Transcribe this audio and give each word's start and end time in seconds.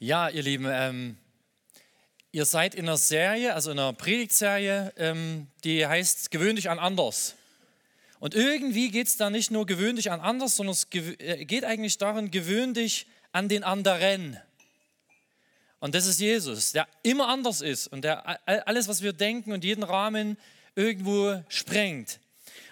Ja, 0.00 0.28
ihr 0.28 0.42
Lieben, 0.42 0.66
ähm, 0.68 1.16
ihr 2.32 2.44
seid 2.46 2.74
in 2.74 2.86
einer 2.86 2.96
Serie, 2.96 3.54
also 3.54 3.70
in 3.70 3.78
einer 3.78 3.92
Predigtserie, 3.92 4.92
ähm, 4.96 5.46
die 5.62 5.86
heißt 5.86 6.32
Gewöhn 6.32 6.56
dich 6.56 6.68
an 6.68 6.80
anders. 6.80 7.36
Und 8.18 8.34
irgendwie 8.34 8.90
geht 8.90 9.06
es 9.06 9.16
da 9.16 9.30
nicht 9.30 9.52
nur 9.52 9.66
gewöhn 9.66 9.94
dich 9.94 10.10
an 10.10 10.20
anders, 10.20 10.56
sondern 10.56 10.72
es 10.72 10.88
äh, 10.92 11.44
geht 11.44 11.64
eigentlich 11.64 11.96
darin, 11.96 12.32
gewöhn 12.32 12.74
dich 12.74 13.06
an 13.30 13.48
den 13.48 13.62
anderen. 13.62 14.36
Und 15.78 15.94
das 15.94 16.06
ist 16.06 16.18
Jesus, 16.18 16.72
der 16.72 16.88
immer 17.04 17.28
anders 17.28 17.60
ist 17.60 17.86
und 17.86 18.02
der 18.02 18.40
alles, 18.66 18.88
was 18.88 19.00
wir 19.00 19.12
denken 19.12 19.52
und 19.52 19.62
jeden 19.62 19.84
Rahmen 19.84 20.36
irgendwo 20.74 21.40
sprengt. 21.48 22.18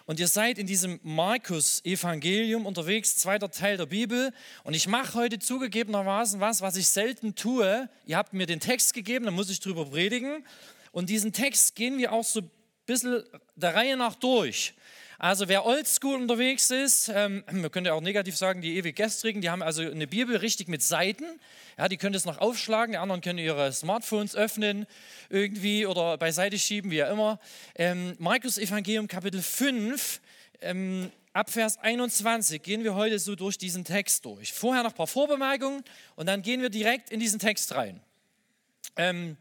Und 0.07 0.21
ihr 0.21 0.29
seid 0.29 0.59
in 0.59 0.67
diesem 0.67 0.99
Markus-Evangelium 1.03 2.67
unterwegs, 2.67 3.17
zweiter 3.17 3.51
Teil 3.51 3.77
der 3.77 3.87
Bibel. 3.87 4.33
Und 4.65 4.75
ich 4.75 4.89
mache 4.89 5.15
heute 5.15 5.39
zugegebenermaßen 5.39 6.41
was, 6.41 6.61
was 6.61 6.77
ich 6.77 6.89
selten 6.89 7.35
tue. 7.35 7.89
Ihr 8.07 8.17
habt 8.17 8.33
mir 8.33 8.47
den 8.47 8.61
Text 8.61 8.95
gegeben, 8.95 9.25
da 9.25 9.31
muss 9.31 9.51
ich 9.51 9.61
drüber 9.61 9.87
predigen. 9.87 10.45
Und 10.91 11.09
diesen 11.09 11.33
Text 11.33 11.75
gehen 11.75 11.99
wir 11.99 12.13
auch 12.13 12.25
so 12.25 12.41
ein 12.41 12.51
bisschen 12.87 13.23
der 13.57 13.75
Reihe 13.75 13.97
nach 13.97 14.15
durch. 14.15 14.75
Also 15.23 15.47
wer 15.47 15.65
oldschool 15.65 16.17
unterwegs 16.17 16.73
ist, 16.73 17.09
ähm, 17.15 17.45
man 17.49 17.71
könnte 17.71 17.95
auch 17.95 18.01
negativ 18.01 18.37
sagen, 18.37 18.61
die 18.61 18.77
ewig 18.77 18.97
gestrigen, 18.97 19.41
die 19.41 19.51
haben 19.51 19.63
also 19.63 19.81
eine 19.81 20.09
Bibel 20.09 20.37
richtig 20.37 20.67
mit 20.67 20.83
Seiten. 20.83 21.39
Ja, 21.79 21.89
die 21.89 21.97
können 21.97 22.17
es 22.17 22.25
noch 22.25 22.39
aufschlagen, 22.39 22.95
die 22.95 22.99
anderen 22.99 23.21
können 23.21 23.39
ihre 23.39 23.73
Smartphones 23.73 24.35
öffnen 24.35 24.85
irgendwie 25.29 25.87
oder 25.87 26.19
beiseite 26.19 26.59
schieben, 26.59 26.91
wie 26.91 27.05
auch 27.05 27.11
immer. 27.13 27.39
Ähm, 27.77 28.17
Markus 28.19 28.59
Evangelium 28.59 29.07
Kapitel 29.07 29.41
5, 29.43 30.21
ähm, 30.61 31.13
ab 31.33 31.51
Vers 31.51 31.79
21 31.79 32.61
gehen 32.61 32.83
wir 32.83 32.97
heute 32.97 33.21
so 33.21 33.37
durch 33.37 33.57
diesen 33.57 33.85
Text 33.85 34.25
durch. 34.25 34.53
Vorher 34.53 34.83
noch 34.83 34.91
ein 34.91 34.97
paar 34.97 35.07
Vorbemerkungen 35.07 35.85
und 36.17 36.27
dann 36.27 36.43
gehen 36.43 36.63
wir 36.63 36.69
direkt 36.69 37.11
in 37.11 37.21
diesen 37.21 37.39
Text 37.39 37.73
rein. 37.77 38.01
Ähm, 38.97 39.37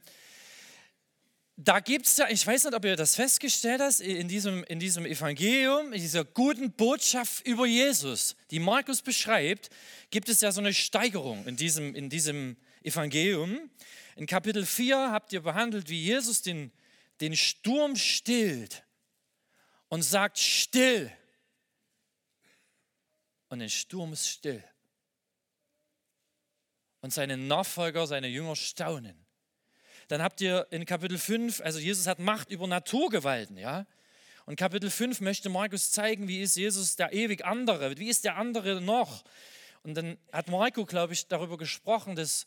da 1.64 1.80
gibt 1.80 2.08
es 2.08 2.18
ja, 2.18 2.28
ich 2.30 2.46
weiß 2.46 2.64
nicht, 2.64 2.74
ob 2.74 2.84
ihr 2.86 2.96
das 2.96 3.16
festgestellt 3.16 3.82
habt, 3.82 4.00
in 4.00 4.28
diesem, 4.28 4.64
in 4.64 4.80
diesem 4.80 5.06
Evangelium, 5.06 5.94
in 5.94 6.02
dieser 6.02 6.26
guten 6.26 6.72
Botschaft 6.72 7.46
über 7.46 7.68
Jesus, 7.68 8.36
die 8.50 8.60
Markus 8.60 9.02
beschreibt, 9.02 9.70
gibt 10.10 10.28
es 10.28 10.42
ja 10.42 10.52
so 10.52 10.60
eine 10.60 10.74
Steigerung 10.74 11.46
in 11.46 11.58
diesem, 11.58 11.94
in 11.94 12.10
diesem 12.10 12.58
Evangelium. 12.82 13.70
In 14.16 14.26
Kapitel 14.26 14.66
4 14.66 15.12
habt 15.12 15.34
ihr 15.34 15.42
behandelt, 15.42 15.88
wie 15.90 16.02
Jesus 16.02 16.42
den, 16.42 16.72
den 17.20 17.36
Sturm 17.36 17.96
stillt 17.96 18.84
und 19.88 20.02
sagt, 20.02 20.40
still. 20.40 21.12
Und 23.50 23.60
der 23.60 23.70
Sturm 23.70 24.14
ist 24.14 24.28
still. 24.28 24.64
Und 27.02 27.14
seine 27.14 27.38
Nachfolger, 27.38 28.08
seine 28.08 28.30
Jünger 28.30 28.56
staunen. 28.56 29.21
Dann 30.12 30.22
habt 30.22 30.42
ihr 30.42 30.68
in 30.72 30.86
Kapitel 30.86 31.18
5, 31.18 31.62
also 31.62 31.80
Jesus 31.80 32.06
hat 32.06 32.20
Macht 32.20 32.52
über 32.52 32.68
Naturgewalten, 32.68 33.56
ja. 33.56 33.86
Und 34.46 34.58
Kapitel 34.58 34.90
5 34.90 35.22
möchte 35.22 35.48
Markus 35.48 35.92
zeigen, 35.92 36.28
wie 36.28 36.42
ist 36.42 36.58
Jesus 36.58 36.98
der 36.98 37.14
ewig 37.14 37.46
andere, 37.46 37.98
wie 37.98 38.10
ist 38.10 38.26
der 38.26 38.36
andere 38.36 38.82
noch. 38.82 39.24
Und 39.84 39.94
dann 39.94 40.18
hat 40.34 40.50
Marco, 40.50 40.86
glaube 40.86 41.14
ich, 41.14 41.28
darüber 41.28 41.58
gesprochen, 41.58 42.18
dass, 42.18 42.46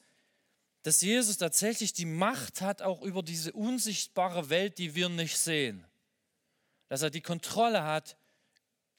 dass 0.82 1.00
Jesus 1.00 1.38
tatsächlich 1.38 1.94
die 1.94 2.04
Macht 2.04 2.60
hat, 2.60 2.82
auch 2.82 3.00
über 3.00 3.22
diese 3.22 3.50
unsichtbare 3.54 4.50
Welt, 4.50 4.76
die 4.76 4.94
wir 4.94 5.08
nicht 5.08 5.38
sehen. 5.38 5.86
Dass 6.90 7.00
er 7.00 7.08
die 7.08 7.22
Kontrolle 7.22 7.82
hat 7.82 8.18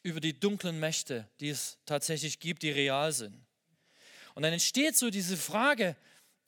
über 0.02 0.19
die 0.19 0.39
dunklen 0.39 0.79
Mächte, 0.79 1.29
die 1.39 1.50
es 1.50 1.77
tatsächlich 1.85 2.39
gibt, 2.39 2.63
die 2.63 2.72
real 2.72 3.11
sind. 3.11 3.45
Und 4.33 4.41
dann 4.41 4.53
entsteht 4.53 4.97
so 4.97 5.11
diese 5.11 5.38
Frage, 5.38 5.95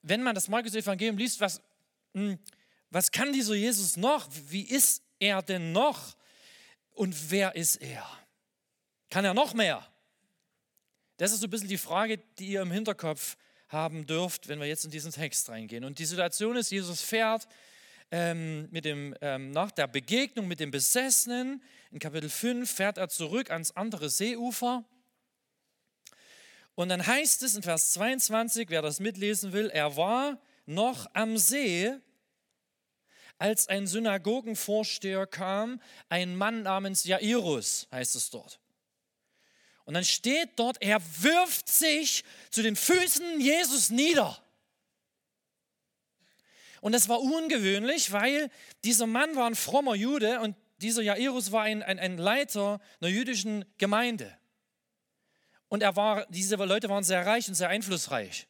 wenn 0.02 0.24
man 0.24 0.34
das 0.34 0.48
Markus-Evangelium 0.48 1.20
liest, 1.20 1.42
was, 1.42 1.62
was 2.90 3.12
kann 3.12 3.34
dieser 3.34 3.56
Jesus 3.56 3.98
noch? 3.98 4.28
Wie 4.48 4.64
ist 4.64 5.02
er 5.20 5.42
denn 5.42 5.72
noch? 5.72 6.16
Und 6.92 7.32
wer 7.32 7.56
ist 7.56 7.76
er? 7.76 8.06
Kann 9.10 9.26
er 9.26 9.34
noch 9.34 9.54
mehr? 9.54 9.86
Das 11.18 11.32
ist 11.32 11.42
so 11.42 11.48
ein 11.48 11.50
bisschen 11.50 11.68
die 11.68 11.78
Frage, 11.78 12.20
die 12.38 12.48
ihr 12.48 12.62
im 12.62 12.72
Hinterkopf 12.72 13.38
haben 13.70 14.06
dürft, 14.06 14.48
wenn 14.48 14.60
wir 14.60 14.68
jetzt 14.68 14.86
in 14.86 14.92
diesen 14.92 15.12
Text 15.12 15.50
reingehen. 15.50 15.84
Und 15.84 16.00
die 16.00 16.06
Situation 16.06 16.56
ist, 16.56 16.72
Jesus 16.72 17.02
fährt 17.02 17.48
ähm, 18.12 18.70
mit 18.72 18.86
dem, 18.86 19.16
ähm, 19.22 19.52
nach 19.52 19.72
der 19.72 19.88
Begegnung 19.88 20.48
mit 20.48 20.60
dem 20.60 20.72
Besessenen, 20.72 21.62
in 21.92 22.00
Kapitel 22.00 22.30
5 22.30 22.70
fährt 22.70 22.98
er 22.98 23.10
zurück 23.10 23.52
ans 23.52 23.72
andere 23.72 24.10
Seeufer. 24.10 24.86
Und 26.76 26.90
dann 26.90 27.06
heißt 27.06 27.44
es 27.44 27.56
in 27.56 27.64
Vers 27.64 27.94
22, 27.94 28.70
wer 28.70 28.82
das 28.82 29.00
mitlesen 29.00 29.52
will, 29.52 29.70
er 29.70 29.98
war 29.98 30.40
noch 30.66 31.10
am 31.14 31.38
See 31.38 31.94
als 33.38 33.68
ein 33.68 33.88
Synagogenvorsteher 33.88 35.28
kam, 35.28 35.82
ein 36.10 36.36
Mann 36.36 36.64
namens 36.64 37.04
Jairus, 37.04 37.88
heißt 37.92 38.16
es 38.16 38.30
dort. 38.30 38.60
Und 39.86 39.94
dann 39.94 40.04
steht 40.04 40.50
dort, 40.58 40.82
er 40.82 41.00
wirft 41.22 41.70
sich 41.70 42.24
zu 42.50 42.62
den 42.62 42.76
Füßen 42.76 43.40
Jesus 43.40 43.90
nieder. 43.90 44.38
Und 46.82 46.92
das 46.92 47.10
war 47.10 47.22
ungewöhnlich, 47.22 48.12
weil 48.12 48.52
dieser 48.84 49.08
Mann 49.08 49.36
war 49.36 49.48
ein 49.48 49.56
frommer 49.56 49.96
Jude 49.96 50.42
und 50.42 50.56
dieser 50.82 51.02
Jairus 51.02 51.52
war 51.52 51.64
ein, 51.64 51.82
ein, 51.84 52.00
ein 52.00 52.18
Leiter 52.18 52.80
einer 53.00 53.10
jüdischen 53.10 53.66
Gemeinde. 53.78 54.38
Und 55.70 55.84
er 55.84 55.96
war, 55.96 56.26
diese 56.28 56.56
Leute 56.56 56.90
waren 56.90 57.04
sehr 57.04 57.26
reich 57.26 57.48
und 57.48 57.56
sehr 57.56 57.70
einflussreich. 57.70 58.48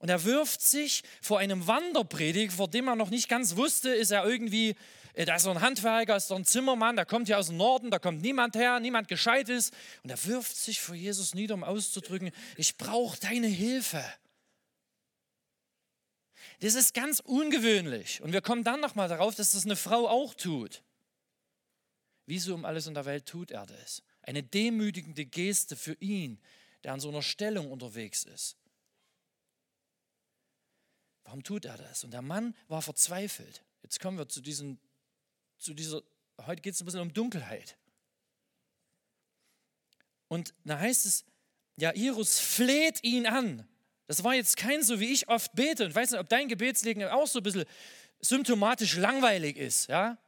Und 0.00 0.08
er 0.08 0.24
wirft 0.24 0.62
sich 0.62 1.02
vor 1.20 1.38
einem 1.38 1.66
Wanderprediger, 1.66 2.52
vor 2.52 2.68
dem 2.68 2.88
er 2.88 2.96
noch 2.96 3.10
nicht 3.10 3.28
ganz 3.28 3.56
wusste, 3.56 3.90
ist 3.90 4.10
er 4.10 4.24
irgendwie, 4.24 4.74
äh, 5.12 5.26
da 5.26 5.36
ist 5.36 5.42
so 5.42 5.50
ein 5.50 5.60
Handwerker, 5.60 6.16
ist 6.16 6.28
so 6.28 6.34
ein 6.34 6.46
Zimmermann, 6.46 6.96
der 6.96 7.04
kommt 7.04 7.26
hier 7.26 7.38
aus 7.38 7.48
dem 7.48 7.58
Norden, 7.58 7.90
da 7.90 7.98
kommt 7.98 8.22
niemand 8.22 8.56
her, 8.56 8.80
niemand 8.80 9.08
Gescheites. 9.08 9.70
Und 10.02 10.08
er 10.08 10.24
wirft 10.24 10.56
sich 10.56 10.80
vor 10.80 10.94
Jesus 10.94 11.34
nieder, 11.34 11.54
um 11.54 11.62
auszudrücken, 11.62 12.30
ich 12.56 12.78
brauche 12.78 13.20
deine 13.20 13.46
Hilfe. 13.46 14.02
Das 16.60 16.74
ist 16.74 16.94
ganz 16.94 17.20
ungewöhnlich. 17.20 18.22
Und 18.22 18.32
wir 18.32 18.40
kommen 18.40 18.64
dann 18.64 18.80
nochmal 18.80 19.08
darauf, 19.08 19.34
dass 19.34 19.52
das 19.52 19.66
eine 19.66 19.76
Frau 19.76 20.08
auch 20.08 20.32
tut. 20.32 20.82
Wieso 22.24 22.54
um 22.54 22.64
alles 22.64 22.86
in 22.86 22.94
der 22.94 23.04
Welt 23.04 23.26
tut 23.26 23.50
er 23.50 23.66
das? 23.66 24.02
Eine 24.22 24.42
demütigende 24.42 25.26
Geste 25.26 25.76
für 25.76 25.94
ihn, 26.00 26.40
der 26.84 26.94
an 26.94 27.00
so 27.00 27.10
einer 27.10 27.22
Stellung 27.22 27.70
unterwegs 27.70 28.24
ist. 28.24 28.56
Warum 31.30 31.44
tut 31.44 31.64
er 31.64 31.76
das? 31.76 32.02
Und 32.02 32.10
der 32.10 32.22
Mann 32.22 32.56
war 32.66 32.82
verzweifelt. 32.82 33.62
Jetzt 33.84 34.00
kommen 34.00 34.18
wir 34.18 34.28
zu, 34.28 34.40
diesen, 34.40 34.80
zu 35.58 35.74
dieser, 35.74 36.02
heute 36.44 36.60
geht 36.60 36.74
es 36.74 36.80
ein 36.82 36.86
bisschen 36.86 37.02
um 37.02 37.14
Dunkelheit. 37.14 37.76
Und 40.26 40.52
da 40.64 40.80
heißt 40.80 41.06
es, 41.06 41.24
Jairus 41.76 42.40
fleht 42.40 43.04
ihn 43.04 43.28
an. 43.28 43.64
Das 44.08 44.24
war 44.24 44.34
jetzt 44.34 44.56
kein 44.56 44.82
so, 44.82 44.98
wie 44.98 45.12
ich 45.12 45.28
oft 45.28 45.54
bete. 45.54 45.84
Und 45.84 45.94
weiß 45.94 46.10
nicht, 46.10 46.18
ob 46.18 46.28
dein 46.28 46.48
Gebetslegen 46.48 47.04
auch 47.04 47.28
so 47.28 47.38
ein 47.38 47.44
bisschen 47.44 47.64
symptomatisch 48.20 48.96
langweilig 48.96 49.56
ist. 49.56 49.88
Ja? 49.88 50.18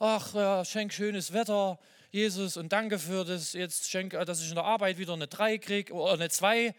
Ach, 0.00 0.34
ja, 0.34 0.64
schenk 0.64 0.92
schönes 0.92 1.32
Wetter, 1.32 1.78
Jesus, 2.10 2.56
und 2.56 2.72
danke 2.72 2.98
für 2.98 3.24
das. 3.24 3.52
Jetzt 3.52 3.88
schenk, 3.88 4.14
dass 4.14 4.42
ich 4.42 4.48
in 4.48 4.56
der 4.56 4.64
Arbeit 4.64 4.98
wieder 4.98 5.12
eine 5.12 5.28
3 5.28 5.58
kriege 5.58 5.92
oder 5.92 6.14
eine 6.14 6.28
2. 6.28 6.74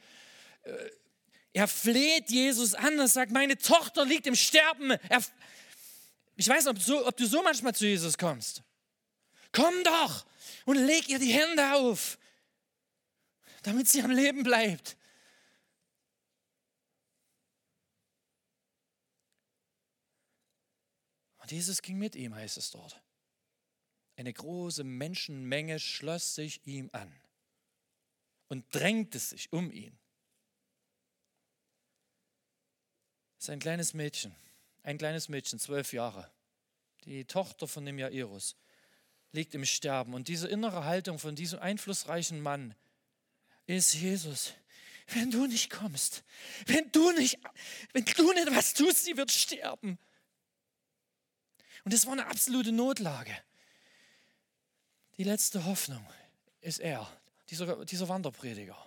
Er 1.54 1.68
fleht 1.68 2.30
Jesus 2.30 2.74
an 2.74 3.00
und 3.00 3.08
sagt, 3.08 3.32
meine 3.32 3.58
Tochter 3.58 4.06
liegt 4.06 4.26
im 4.26 4.36
Sterben. 4.36 4.92
Er, 4.92 5.22
ich 6.36 6.48
weiß 6.48 6.66
nicht, 6.66 6.76
ob, 6.76 6.82
so, 6.82 7.06
ob 7.06 7.18
du 7.18 7.26
so 7.26 7.44
manchmal 7.44 7.76
zu 7.76 7.86
Jesus 7.86 8.18
kommst. 8.18 8.64
Komm 9.52 9.84
doch 9.84 10.26
und 10.66 10.78
leg 10.78 11.10
ihr 11.10 11.20
die 11.20 11.34
Hände 11.34 11.74
auf, 11.74 12.18
damit 13.64 13.90
sie 13.90 14.02
am 14.02 14.12
Leben 14.12 14.44
bleibt. 14.44 14.98
Und 21.40 21.52
Jesus 21.52 21.82
ging 21.82 21.98
mit 21.98 22.16
ihm, 22.16 22.34
heißt 22.34 22.58
es 22.58 22.72
dort. 22.72 23.02
Eine 24.16 24.32
große 24.32 24.84
Menschenmenge 24.84 25.80
schloss 25.80 26.36
sich 26.36 26.66
ihm 26.66 26.90
an 26.94 27.14
und 28.48 28.66
drängte 28.74 29.20
sich 29.20 29.52
um 29.52 29.72
ihn. 29.72 29.98
Das 33.30 33.31
ist 33.42 33.50
ein 33.50 33.60
kleines 33.60 33.96
Mädchen, 33.96 34.36
ein 34.84 35.00
kleines 35.00 35.28
Mädchen, 35.28 35.58
zwölf 35.58 35.94
Jahre. 35.94 36.30
Die 37.06 37.26
Tochter 37.26 37.68
von 37.68 37.84
dem 37.84 37.98
Jairus 37.98 38.56
liegt 39.32 39.56
im 39.56 39.66
Sterben. 39.66 40.14
Und 40.14 40.28
diese 40.28 40.48
innere 40.48 40.86
Haltung 40.86 41.18
von 41.18 41.36
diesem 41.36 41.58
einflussreichen 41.58 42.40
Mann 42.40 42.76
ist 43.66 43.96
Jesus. 43.96 44.54
Wenn 45.08 45.32
du 45.32 45.48
nicht 45.48 45.72
kommst, 45.72 46.24
wenn 46.68 46.92
du 46.92 47.12
nicht, 47.14 47.40
wenn 47.94 48.06
du 48.06 48.32
nicht 48.32 48.56
was 48.56 48.76
tust, 48.76 49.06
sie 49.06 49.18
wird 49.18 49.32
sterben. 49.32 49.98
Und 51.84 51.96
es 51.96 52.06
war 52.06 52.14
eine 52.14 52.28
absolute 52.28 52.72
Notlage. 52.72 53.36
Die 55.18 55.24
letzte 55.24 55.66
Hoffnung 55.66 56.06
ist 56.62 56.80
er, 56.80 57.12
dieser, 57.50 57.86
dieser 57.86 58.08
Wanderprediger. 58.08 58.78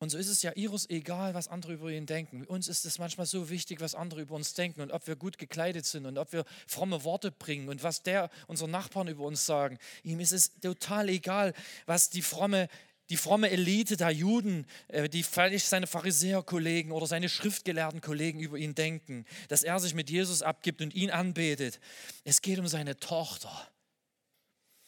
Und 0.00 0.08
so 0.08 0.16
ist 0.16 0.28
es 0.28 0.40
ja 0.40 0.52
Iris 0.54 0.88
egal, 0.88 1.34
was 1.34 1.48
andere 1.48 1.74
über 1.74 1.90
ihn 1.90 2.06
denken. 2.06 2.44
Uns 2.46 2.68
ist 2.68 2.86
es 2.86 2.98
manchmal 2.98 3.26
so 3.26 3.50
wichtig, 3.50 3.80
was 3.80 3.94
andere 3.94 4.22
über 4.22 4.34
uns 4.34 4.54
denken 4.54 4.80
und 4.80 4.92
ob 4.92 5.06
wir 5.06 5.14
gut 5.14 5.36
gekleidet 5.36 5.84
sind 5.84 6.06
und 6.06 6.16
ob 6.16 6.32
wir 6.32 6.46
fromme 6.66 7.04
Worte 7.04 7.30
bringen 7.30 7.68
und 7.68 7.82
was 7.82 8.02
der, 8.02 8.30
unsere 8.46 8.70
Nachbarn 8.70 9.08
über 9.08 9.24
uns 9.24 9.44
sagen. 9.44 9.78
Ihm 10.02 10.20
ist 10.20 10.32
es 10.32 10.58
total 10.60 11.10
egal, 11.10 11.52
was 11.84 12.08
die 12.08 12.22
fromme, 12.22 12.70
die 13.10 13.18
fromme 13.18 13.50
Elite 13.50 13.98
der 13.98 14.08
Juden, 14.08 14.66
äh, 14.88 15.10
die 15.10 15.22
vielleicht 15.22 15.66
seine 15.66 15.86
Pharisäerkollegen 15.86 16.92
oder 16.92 17.06
seine 17.06 17.28
schriftgelehrten 17.28 18.00
Kollegen 18.00 18.40
über 18.40 18.56
ihn 18.56 18.74
denken, 18.74 19.26
dass 19.48 19.62
er 19.64 19.80
sich 19.80 19.92
mit 19.92 20.08
Jesus 20.08 20.40
abgibt 20.40 20.80
und 20.80 20.94
ihn 20.94 21.10
anbetet. 21.10 21.78
Es 22.24 22.40
geht 22.40 22.58
um 22.58 22.68
seine 22.68 22.96
Tochter. 22.96 23.68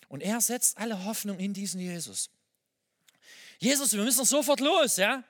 Und 0.08 0.22
er 0.22 0.40
setzt 0.40 0.78
alle 0.78 1.04
Hoffnung 1.04 1.38
in 1.38 1.52
diesen 1.52 1.80
Jesus. 1.80 2.30
Jesus, 3.62 3.92
wir 3.92 4.02
müssen 4.02 4.24
sofort 4.24 4.58
los, 4.58 4.96
ja? 4.96 5.22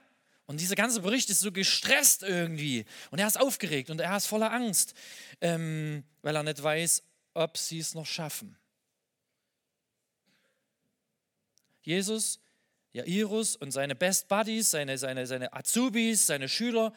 Und 0.46 0.58
dieser 0.58 0.74
ganze 0.74 1.00
Bericht 1.00 1.28
ist 1.28 1.40
so 1.40 1.52
gestresst 1.52 2.22
irgendwie. 2.22 2.86
Und 3.10 3.18
er 3.18 3.26
ist 3.26 3.38
aufgeregt 3.38 3.90
und 3.90 4.00
er 4.00 4.16
ist 4.16 4.26
voller 4.26 4.50
Angst, 4.50 4.94
ähm, 5.42 6.02
weil 6.22 6.34
er 6.34 6.42
nicht 6.42 6.62
weiß, 6.62 7.02
ob 7.34 7.58
sie 7.58 7.78
es 7.78 7.94
noch 7.94 8.06
schaffen. 8.06 8.56
Jesus, 11.82 12.40
Jairus 12.94 13.54
und 13.54 13.70
seine 13.70 13.94
Best 13.94 14.28
Buddies, 14.28 14.70
seine, 14.70 14.96
seine, 14.96 15.26
seine 15.26 15.52
Azubis, 15.52 16.26
seine 16.26 16.48
Schüler 16.48 16.94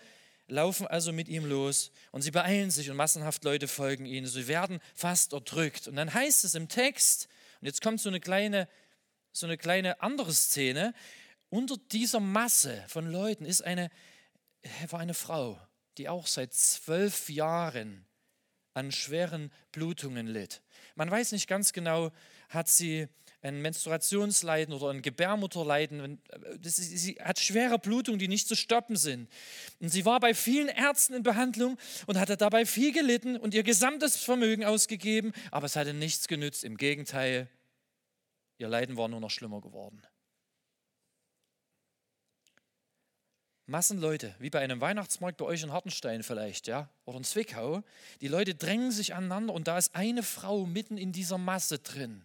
laufen 0.47 0.87
also 0.87 1.11
mit 1.11 1.27
ihm 1.27 1.45
los 1.45 1.91
und 2.11 2.21
sie 2.21 2.31
beeilen 2.31 2.71
sich 2.71 2.89
und 2.89 2.95
massenhaft 2.95 3.43
Leute 3.43 3.67
folgen 3.67 4.05
ihnen. 4.05 4.25
Sie 4.25 4.47
werden 4.47 4.79
fast 4.93 5.33
erdrückt. 5.33 5.89
Und 5.89 5.97
dann 5.97 6.13
heißt 6.13 6.45
es 6.45 6.55
im 6.55 6.69
Text, 6.69 7.27
und 7.59 7.65
jetzt 7.65 7.81
kommt 7.81 7.99
so 7.99 8.07
eine 8.07 8.21
kleine, 8.21 8.69
so 9.33 9.47
eine 9.47 9.57
kleine 9.57 10.01
andere 10.01 10.33
Szene, 10.33 10.93
unter 11.55 11.77
dieser 11.77 12.19
Masse 12.19 12.83
von 12.87 13.09
Leuten 13.09 13.45
ist 13.45 13.63
eine, 13.63 13.89
war 14.89 14.99
eine 14.99 15.13
Frau, 15.13 15.59
die 15.97 16.09
auch 16.09 16.27
seit 16.27 16.53
zwölf 16.53 17.29
Jahren 17.29 18.05
an 18.73 18.91
schweren 18.91 19.51
Blutungen 19.71 20.27
litt. 20.27 20.61
Man 20.95 21.09
weiß 21.09 21.31
nicht 21.31 21.47
ganz 21.47 21.71
genau, 21.71 22.11
hat 22.49 22.67
sie 22.67 23.07
ein 23.41 23.61
Menstruationsleiden 23.61 24.73
oder 24.73 24.89
ein 24.89 25.01
Gebärmutterleiden. 25.01 26.19
Sie 26.61 27.13
hat 27.21 27.39
schwere 27.39 27.79
Blutungen, 27.79 28.19
die 28.19 28.27
nicht 28.27 28.49
zu 28.49 28.55
stoppen 28.55 28.97
sind. 28.97 29.29
Und 29.79 29.89
sie 29.89 30.03
war 30.03 30.19
bei 30.19 30.33
vielen 30.33 30.67
Ärzten 30.67 31.13
in 31.13 31.23
Behandlung 31.23 31.77
und 32.07 32.19
hatte 32.19 32.35
dabei 32.35 32.65
viel 32.65 32.91
gelitten 32.91 33.37
und 33.37 33.53
ihr 33.53 33.63
gesamtes 33.63 34.17
Vermögen 34.17 34.65
ausgegeben, 34.65 35.31
aber 35.51 35.67
es 35.67 35.75
hatte 35.75 35.93
nichts 35.93 36.27
genützt. 36.27 36.65
Im 36.65 36.75
Gegenteil, 36.75 37.47
ihr 38.57 38.67
Leiden 38.67 38.97
war 38.97 39.07
nur 39.07 39.21
noch 39.21 39.31
schlimmer 39.31 39.61
geworden. 39.61 40.01
Massenleute, 43.67 44.35
wie 44.39 44.51
bei 44.51 44.59
einem 44.59 44.79
Weihnachtsmarkt 44.79 45.37
bei 45.37 45.45
euch 45.45 45.63
in 45.63 45.71
Hartenstein 45.71 46.21
vielleicht, 46.21 46.67
ja, 46.67 46.87
oder 47.05 47.17
in 47.17 47.23
Zwickau. 47.23 47.83
Die 48.21 48.27
Leute 48.27 48.53
drängen 48.53 48.91
sich 48.91 49.15
aneinander 49.15 49.53
und 49.53 49.67
da 49.67 49.77
ist 49.77 49.95
eine 49.95 50.21
Frau 50.21 50.65
mitten 50.65 50.97
in 50.97 51.11
dieser 51.11 51.39
Masse 51.39 51.79
drin. 51.79 52.23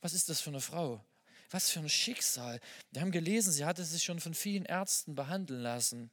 Was 0.00 0.14
ist 0.14 0.28
das 0.28 0.40
für 0.40 0.50
eine 0.50 0.60
Frau? 0.60 1.04
Was 1.50 1.70
für 1.70 1.80
ein 1.80 1.88
Schicksal. 1.88 2.60
Wir 2.92 3.02
haben 3.02 3.12
gelesen, 3.12 3.52
sie 3.52 3.64
hatte 3.64 3.84
sich 3.84 4.02
schon 4.02 4.20
von 4.20 4.32
vielen 4.32 4.64
Ärzten 4.64 5.14
behandeln 5.14 5.60
lassen. 5.60 6.10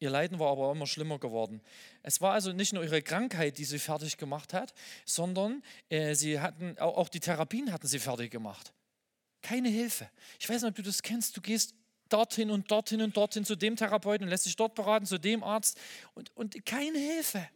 Ihr 0.00 0.10
Leiden 0.10 0.38
war 0.38 0.52
aber 0.52 0.70
immer 0.70 0.86
schlimmer 0.86 1.18
geworden. 1.18 1.60
Es 2.04 2.20
war 2.20 2.32
also 2.32 2.52
nicht 2.52 2.72
nur 2.72 2.84
ihre 2.84 3.02
Krankheit, 3.02 3.58
die 3.58 3.64
sie 3.64 3.80
fertig 3.80 4.16
gemacht 4.16 4.54
hat, 4.54 4.72
sondern 5.04 5.64
äh, 5.88 6.14
sie 6.14 6.38
hatten, 6.38 6.78
auch 6.78 7.08
die 7.08 7.18
Therapien 7.18 7.72
hatten 7.72 7.88
sie 7.88 7.98
fertig 7.98 8.30
gemacht. 8.30 8.72
Keine 9.42 9.68
Hilfe. 9.68 10.10
Ich 10.38 10.48
weiß 10.48 10.62
nicht, 10.62 10.70
ob 10.70 10.76
du 10.76 10.82
das 10.82 11.02
kennst. 11.02 11.36
Du 11.36 11.40
gehst 11.40 11.74
dorthin 12.08 12.50
und 12.50 12.70
dorthin 12.70 13.02
und 13.02 13.16
dorthin 13.16 13.44
zu 13.44 13.56
dem 13.56 13.76
Therapeuten 13.76 14.24
und 14.24 14.30
lässt 14.30 14.46
dich 14.46 14.56
dort 14.56 14.74
beraten, 14.74 15.06
zu 15.06 15.18
dem 15.18 15.42
Arzt 15.42 15.78
und, 16.14 16.34
und 16.36 16.64
keine 16.64 16.98
Hilfe. 16.98 17.48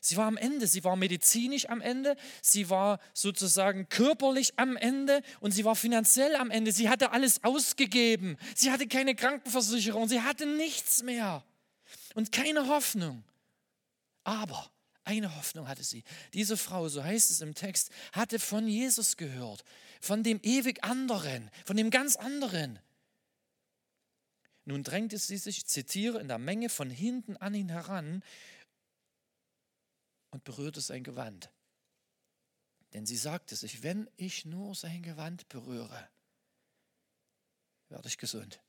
Sie 0.00 0.16
war 0.16 0.26
am 0.26 0.36
Ende, 0.36 0.68
sie 0.68 0.84
war 0.84 0.94
medizinisch 0.94 1.68
am 1.68 1.80
Ende, 1.80 2.16
sie 2.40 2.70
war 2.70 3.00
sozusagen 3.12 3.88
körperlich 3.88 4.52
am 4.56 4.76
Ende 4.76 5.20
und 5.40 5.50
sie 5.50 5.64
war 5.64 5.74
finanziell 5.74 6.36
am 6.36 6.52
Ende. 6.52 6.70
Sie 6.70 6.88
hatte 6.88 7.10
alles 7.10 7.42
ausgegeben. 7.42 8.36
Sie 8.54 8.70
hatte 8.70 8.86
keine 8.86 9.16
Krankenversicherung, 9.16 10.06
sie 10.06 10.20
hatte 10.20 10.46
nichts 10.46 11.02
mehr 11.02 11.44
und 12.14 12.30
keine 12.30 12.68
Hoffnung. 12.68 13.24
Aber 14.22 14.70
eine 15.06 15.34
Hoffnung 15.36 15.68
hatte 15.68 15.84
sie. 15.84 16.04
Diese 16.34 16.56
Frau, 16.56 16.88
so 16.88 17.02
heißt 17.02 17.30
es 17.30 17.40
im 17.40 17.54
Text, 17.54 17.90
hatte 18.12 18.38
von 18.38 18.68
Jesus 18.68 19.16
gehört 19.16 19.64
von 20.00 20.22
dem 20.22 20.40
ewig 20.42 20.84
anderen, 20.84 21.50
von 21.64 21.76
dem 21.76 21.90
ganz 21.90 22.16
anderen. 22.16 22.78
Nun 24.64 24.82
drängte 24.82 25.18
sie 25.18 25.36
sich, 25.36 25.58
ich 25.58 25.66
zitiere, 25.66 26.20
in 26.20 26.28
der 26.28 26.38
Menge 26.38 26.68
von 26.68 26.90
hinten 26.90 27.36
an 27.36 27.54
ihn 27.54 27.68
heran 27.68 28.22
und 30.30 30.44
berührte 30.44 30.80
sein 30.80 31.04
Gewand. 31.04 31.50
Denn 32.92 33.06
sie 33.06 33.16
sagte 33.16 33.54
sich, 33.54 33.82
wenn 33.82 34.10
ich 34.16 34.44
nur 34.44 34.74
sein 34.74 35.02
Gewand 35.02 35.48
berühre, 35.48 36.08
werde 37.88 38.08
ich 38.08 38.18
gesund. 38.18 38.60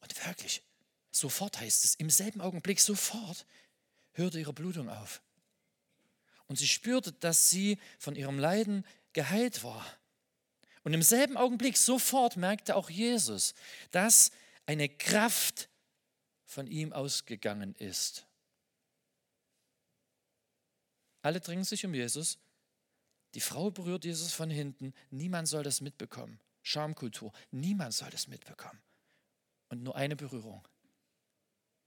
Und 0.00 0.26
wirklich, 0.26 0.62
sofort 1.10 1.60
heißt 1.60 1.84
es, 1.84 1.94
im 1.96 2.10
selben 2.10 2.40
Augenblick, 2.40 2.80
sofort 2.80 3.46
hörte 4.18 4.38
ihre 4.38 4.52
Blutung 4.52 4.88
auf. 4.88 5.22
Und 6.46 6.56
sie 6.58 6.68
spürte, 6.68 7.12
dass 7.12 7.50
sie 7.50 7.78
von 7.98 8.14
ihrem 8.14 8.38
Leiden 8.38 8.84
geheilt 9.12 9.64
war. 9.64 9.84
Und 10.82 10.94
im 10.94 11.02
selben 11.02 11.36
Augenblick 11.36 11.76
sofort 11.76 12.36
merkte 12.36 12.76
auch 12.76 12.90
Jesus, 12.90 13.54
dass 13.90 14.30
eine 14.66 14.88
Kraft 14.88 15.68
von 16.44 16.66
ihm 16.66 16.92
ausgegangen 16.92 17.74
ist. 17.74 18.26
Alle 21.22 21.40
drängen 21.40 21.64
sich 21.64 21.84
um 21.84 21.94
Jesus. 21.94 22.38
Die 23.34 23.40
Frau 23.40 23.70
berührt 23.70 24.04
Jesus 24.04 24.32
von 24.32 24.48
hinten. 24.48 24.94
Niemand 25.10 25.48
soll 25.48 25.62
das 25.62 25.80
mitbekommen. 25.80 26.40
Schamkultur. 26.62 27.32
Niemand 27.50 27.92
soll 27.94 28.10
das 28.10 28.28
mitbekommen. 28.28 28.80
Und 29.68 29.82
nur 29.82 29.96
eine 29.96 30.16
Berührung. 30.16 30.66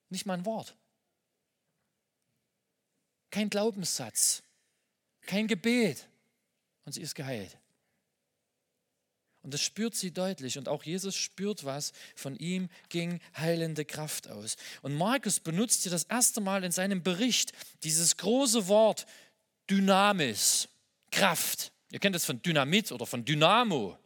Nicht 0.10 0.26
mal 0.26 0.38
ein 0.38 0.46
Wort. 0.46 0.76
Kein 3.32 3.50
Glaubenssatz 3.50 4.44
kein 5.26 5.48
Gebet. 5.48 6.08
Und 6.86 6.94
sie 6.94 7.02
ist 7.02 7.16
geheilt. 7.16 7.58
Und 9.44 9.54
das 9.54 9.62
spürt 9.62 9.96
sie 9.96 10.12
deutlich. 10.12 10.58
Und 10.58 10.68
auch 10.68 10.84
Jesus 10.84 11.16
spürt 11.16 11.64
was. 11.64 11.94
Von 12.16 12.36
ihm 12.36 12.70
ging 12.90 13.20
heilende 13.38 13.86
Kraft 13.86 14.30
aus. 14.30 14.56
Und 14.82 14.96
Markus 14.96 15.40
benutzt 15.40 15.84
hier 15.84 15.92
das 15.92 16.04
erste 16.04 16.42
Mal 16.42 16.64
in 16.64 16.72
seinem 16.72 17.02
Bericht 17.02 17.54
dieses 17.84 18.18
große 18.18 18.68
Wort 18.68 19.06
Dynamis, 19.70 20.68
Kraft. 21.12 21.72
Ihr 21.92 22.00
kennt 22.00 22.16
es 22.16 22.26
von 22.26 22.42
Dynamit 22.42 22.92
oder 22.92 23.06
von 23.06 23.26
Dynamo. 23.26 23.98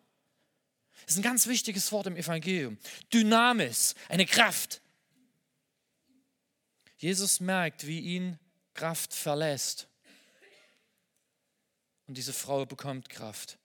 Das 1.05 1.13
ist 1.13 1.19
ein 1.19 1.23
ganz 1.23 1.47
wichtiges 1.47 1.91
Wort 1.91 2.07
im 2.07 2.17
Evangelium. 2.17 2.77
Dynamis, 3.13 3.95
eine 4.09 4.25
Kraft. 4.25 4.81
Jesus 6.97 7.39
merkt, 7.39 7.85
wie 7.85 7.99
ihn 7.99 8.39
Kraft 8.75 9.13
verlässt. 9.13 9.87
Und 12.07 12.17
diese 12.17 12.33
Frau 12.33 12.65
bekommt 12.65 13.09
Kraft. 13.09 13.57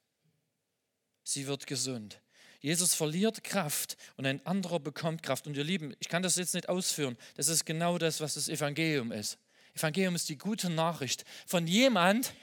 Sie 1.23 1.47
wird 1.47 1.67
gesund. 1.67 2.21
Jesus 2.61 2.95
verliert 2.95 3.45
Kraft 3.45 3.97
und 4.17 4.27
ein 4.27 4.45
anderer 4.47 4.81
bekommt 4.81 5.23
Kraft. 5.23 5.47
Und 5.47 5.57
ihr 5.57 5.65
Lieben, 5.65 5.95
ich 5.99 6.09
kann 6.09 6.23
das 6.23 6.37
jetzt 6.37 6.55
nicht 6.55 6.69
ausführen. 6.69 7.17
Das 7.37 7.49
ist 7.49 7.65
genau 7.65 7.99
das, 7.99 8.21
was 8.21 8.35
das 8.35 8.49
Evangelium 8.49 9.13
ist. 9.13 9.39
Evangelium 9.75 10.15
ist 10.15 10.29
die 10.29 10.39
gute 10.39 10.69
Nachricht 10.69 11.25
von 11.47 11.67
jemand 11.67 12.35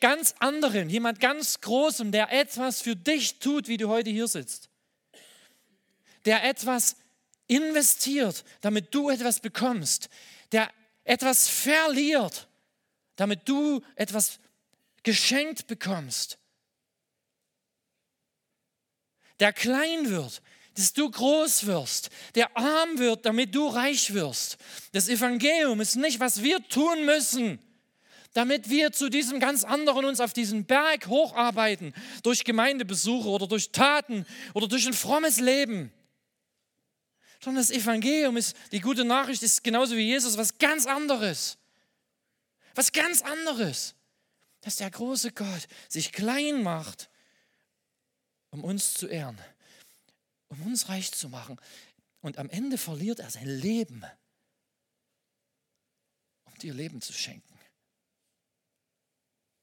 ganz 0.00 0.34
anderen, 0.38 0.90
jemand 0.90 1.18
ganz 1.20 1.60
Großem, 1.60 2.12
der 2.12 2.32
etwas 2.32 2.82
für 2.82 2.94
dich 2.94 3.38
tut, 3.38 3.68
wie 3.68 3.76
du 3.76 3.88
heute 3.88 4.10
hier 4.10 4.28
sitzt. 4.28 4.68
Der 6.24 6.44
etwas 6.44 6.96
investiert, 7.46 8.44
damit 8.60 8.94
du 8.94 9.10
etwas 9.10 9.40
bekommst. 9.40 10.08
Der 10.52 10.70
etwas 11.04 11.48
verliert, 11.48 12.48
damit 13.16 13.48
du 13.48 13.82
etwas 13.94 14.40
geschenkt 15.02 15.66
bekommst. 15.66 16.38
Der 19.40 19.52
klein 19.52 20.10
wird, 20.10 20.42
dass 20.74 20.92
du 20.92 21.10
groß 21.10 21.66
wirst, 21.66 22.10
der 22.34 22.56
arm 22.56 22.98
wird, 22.98 23.26
damit 23.26 23.54
du 23.54 23.66
reich 23.68 24.12
wirst. 24.14 24.56
Das 24.92 25.08
Evangelium 25.08 25.80
ist 25.80 25.96
nicht, 25.96 26.20
was 26.20 26.42
wir 26.42 26.66
tun 26.68 27.04
müssen, 27.04 27.58
damit 28.32 28.68
wir 28.68 28.92
zu 28.92 29.08
diesem 29.08 29.38
ganz 29.38 29.62
anderen 29.62 30.04
uns 30.04 30.20
auf 30.20 30.32
diesen 30.32 30.64
Berg 30.64 31.06
hocharbeiten, 31.06 31.94
durch 32.22 32.44
Gemeindebesuche 32.44 33.28
oder 33.28 33.46
durch 33.46 33.70
Taten 33.70 34.26
oder 34.54 34.66
durch 34.66 34.86
ein 34.86 34.92
frommes 34.92 35.38
Leben. 35.38 35.92
Sondern 37.44 37.62
das 37.62 37.70
Evangelium 37.70 38.36
ist, 38.36 38.56
die 38.72 38.80
gute 38.80 39.04
Nachricht 39.04 39.42
ist 39.42 39.62
genauso 39.62 39.94
wie 39.96 40.02
Jesus 40.02 40.36
was 40.36 40.58
ganz 40.58 40.86
anderes. 40.86 41.58
Was 42.74 42.90
ganz 42.90 43.22
anderes 43.22 43.94
dass 44.62 44.76
der 44.76 44.90
große 44.90 45.32
Gott 45.32 45.68
sich 45.90 46.10
klein 46.10 46.62
macht 46.62 47.10
um 48.54 48.62
uns 48.62 48.94
zu 48.94 49.08
ehren, 49.08 49.36
um 50.46 50.62
uns 50.62 50.88
reich 50.88 51.10
zu 51.10 51.28
machen. 51.28 51.60
Und 52.20 52.38
am 52.38 52.48
Ende 52.48 52.78
verliert 52.78 53.18
er 53.18 53.28
sein 53.28 53.48
Leben, 53.48 54.04
um 56.44 56.54
dir 56.58 56.72
Leben 56.72 57.00
zu 57.00 57.12
schenken. 57.12 57.58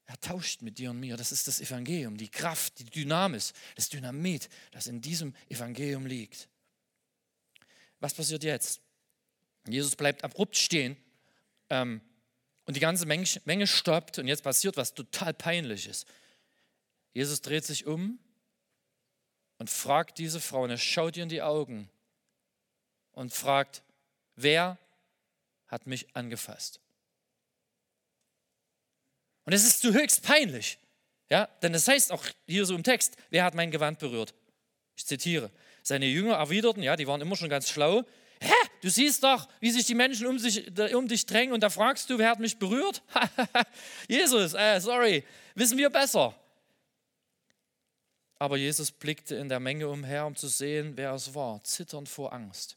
Er 0.07 0.19
tauscht 0.19 0.61
mit 0.61 0.77
dir 0.77 0.89
und 0.89 0.99
mir. 0.99 1.15
Das 1.15 1.31
ist 1.31 1.47
das 1.47 1.61
Evangelium, 1.61 2.17
die 2.17 2.27
Kraft, 2.27 2.79
die 2.79 2.83
Dynamis, 2.83 3.53
das 3.75 3.87
Dynamit, 3.87 4.49
das 4.71 4.87
in 4.87 4.99
diesem 4.99 5.33
Evangelium 5.47 6.05
liegt. 6.05 6.49
Was 8.01 8.13
passiert 8.13 8.43
jetzt? 8.43 8.81
Jesus 9.67 9.95
bleibt 9.95 10.23
abrupt 10.23 10.57
stehen 10.57 10.97
ähm, 11.69 12.01
und 12.65 12.75
die 12.75 12.79
ganze 12.79 13.05
Menge, 13.05 13.25
Menge 13.45 13.67
stoppt 13.67 14.17
und 14.19 14.27
jetzt 14.27 14.43
passiert 14.43 14.75
was 14.75 14.93
total 14.93 15.33
peinliches. 15.33 16.05
Jesus 17.13 17.41
dreht 17.41 17.63
sich 17.63 17.85
um 17.85 18.19
und 19.59 19.69
fragt 19.69 20.17
diese 20.17 20.41
Frau, 20.41 20.63
und 20.63 20.71
er 20.71 20.77
schaut 20.77 21.15
ihr 21.15 21.23
in 21.23 21.29
die 21.29 21.43
Augen 21.43 21.89
und 23.11 23.31
fragt, 23.31 23.83
wer 24.35 24.79
hat 25.67 25.85
mich 25.85 26.15
angefasst? 26.15 26.79
Und 29.45 29.53
es 29.53 29.63
ist 29.63 29.81
zu 29.81 29.93
höchst 29.93 30.23
peinlich, 30.23 30.79
ja, 31.29 31.45
denn 31.61 31.73
es 31.75 31.87
heißt 31.87 32.11
auch 32.11 32.25
hier 32.47 32.65
so 32.65 32.73
im 32.73 32.83
Text, 32.83 33.15
wer 33.29 33.43
hat 33.43 33.53
mein 33.53 33.69
Gewand 33.71 33.99
berührt? 33.99 34.33
Ich 34.95 35.05
zitiere. 35.05 35.51
Seine 35.83 36.05
Jünger 36.05 36.35
erwiderten, 36.35 36.83
ja, 36.83 36.95
die 36.95 37.07
waren 37.07 37.21
immer 37.21 37.35
schon 37.35 37.49
ganz 37.49 37.69
schlau. 37.69 38.03
Hä? 38.39 38.53
Du 38.81 38.89
siehst 38.89 39.23
doch, 39.23 39.47
wie 39.59 39.71
sich 39.71 39.85
die 39.85 39.95
Menschen 39.95 40.25
um, 40.25 40.39
sich, 40.39 40.67
um 40.95 41.07
dich 41.07 41.25
drängen 41.25 41.53
und 41.53 41.61
da 41.61 41.69
fragst 41.69 42.09
du, 42.09 42.17
wer 42.17 42.29
hat 42.29 42.39
mich 42.39 42.57
berührt? 42.57 43.03
Jesus, 44.07 44.53
äh, 44.53 44.79
sorry, 44.79 45.23
wissen 45.53 45.77
wir 45.77 45.89
besser. 45.89 46.35
Aber 48.39 48.57
Jesus 48.57 48.91
blickte 48.91 49.35
in 49.35 49.49
der 49.49 49.59
Menge 49.59 49.87
umher, 49.87 50.25
um 50.25 50.35
zu 50.35 50.47
sehen, 50.47 50.93
wer 50.95 51.13
es 51.13 51.35
war, 51.35 51.63
zitternd 51.63 52.09
vor 52.09 52.33
Angst. 52.33 52.75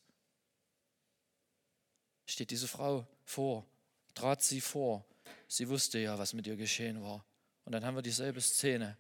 Steht 2.26 2.50
diese 2.50 2.68
Frau 2.68 3.06
vor, 3.25 3.64
trat 4.14 4.42
sie 4.42 4.61
vor. 4.61 5.06
Sie 5.49 5.68
wusste 5.70 5.99
ja, 5.99 6.18
was 6.18 6.34
mit 6.34 6.46
ihr 6.46 6.56
geschehen 6.56 7.02
war. 7.02 7.25
Und 7.64 7.73
dann 7.73 7.84
haben 7.84 7.94
wir 7.94 8.02
dieselbe 8.02 8.42
Szene. 8.42 8.99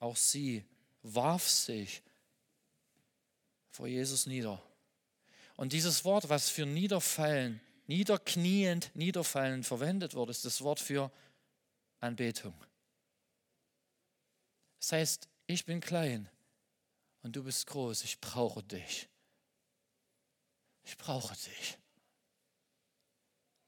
Auch 0.00 0.16
sie 0.16 0.64
warf 1.02 1.46
sich 1.46 2.02
vor 3.74 3.88
Jesus 3.88 4.26
nieder. 4.26 4.62
Und 5.56 5.72
dieses 5.72 6.04
Wort, 6.04 6.28
was 6.28 6.48
für 6.48 6.64
niederfallen, 6.64 7.60
niederkniend, 7.88 8.92
niederfallen 8.94 9.64
verwendet 9.64 10.14
wird, 10.14 10.30
ist 10.30 10.44
das 10.44 10.62
Wort 10.62 10.78
für 10.78 11.10
Anbetung. 11.98 12.54
Das 14.78 14.92
heißt, 14.92 15.28
ich 15.48 15.64
bin 15.64 15.80
klein 15.80 16.28
und 17.22 17.34
du 17.34 17.42
bist 17.42 17.66
groß, 17.66 18.04
ich 18.04 18.20
brauche 18.20 18.62
dich. 18.62 19.08
Ich 20.84 20.96
brauche 20.96 21.34
dich. 21.34 21.78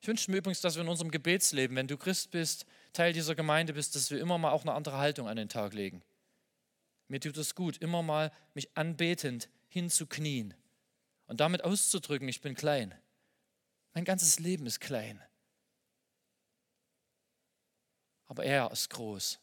Ich 0.01 0.07
wünsche 0.07 0.31
mir 0.31 0.37
übrigens, 0.37 0.61
dass 0.61 0.77
wir 0.77 0.83
in 0.83 0.89
unserem 0.89 1.11
Gebetsleben, 1.11 1.77
wenn 1.77 1.89
du 1.89 1.97
Christ 1.97 2.31
bist, 2.31 2.65
Teil 2.93 3.13
dieser 3.13 3.35
Gemeinde 3.35 3.73
bist, 3.73 3.97
dass 3.97 4.13
wir 4.13 4.21
immer 4.21 4.39
mal 4.39 4.53
auch 4.53 4.63
eine 4.63 4.73
andere 4.73 4.99
Haltung 4.99 5.27
an 5.27 5.37
den 5.37 5.49
Tag 5.49 5.75
legen. 5.75 6.05
Mir 7.09 7.19
tut 7.19 7.37
es 7.39 7.57
gut, 7.57 7.79
immer 7.79 8.03
mal 8.03 8.31
mich 8.55 8.77
anbetend 8.77 9.49
hinzuknien 9.77 10.55
und 11.27 11.41
damit 11.41 11.63
auszudrücken, 11.63 12.27
ich 12.29 12.41
bin 12.41 12.55
klein. 12.55 12.95
Mein 13.93 14.07
ganzes 14.07 14.39
Leben 14.39 14.67
ist 14.67 14.81
klein. 14.81 15.23
Aber 18.25 18.43
er 18.43 18.71
ist 18.71 18.89
groß. 18.89 19.39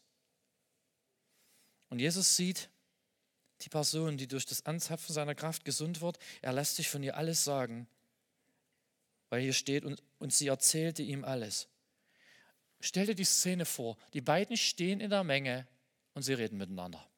Und 1.88 2.00
Jesus 2.00 2.34
sieht 2.34 2.68
die 3.60 3.68
Person, 3.68 4.16
die 4.16 4.26
durch 4.26 4.44
das 4.44 4.66
Anzapfen 4.66 5.14
seiner 5.14 5.36
Kraft 5.36 5.64
gesund 5.64 6.00
wird. 6.00 6.18
Er 6.42 6.52
lässt 6.52 6.74
sich 6.74 6.88
von 6.88 7.04
ihr 7.04 7.16
alles 7.16 7.44
sagen, 7.44 7.86
weil 9.28 9.40
hier 9.40 9.52
steht, 9.52 9.84
und, 9.84 10.02
und 10.18 10.32
sie 10.32 10.48
erzählte 10.48 11.04
ihm 11.04 11.24
alles. 11.24 11.68
Stell 12.80 13.06
dir 13.06 13.14
die 13.14 13.24
Szene 13.24 13.64
vor. 13.66 13.96
Die 14.14 14.20
beiden 14.20 14.56
stehen 14.56 14.98
in 14.98 15.10
der 15.10 15.22
Menge 15.22 15.68
und 16.12 16.22
sie 16.22 16.34
reden 16.34 16.58
miteinander. 16.58 17.08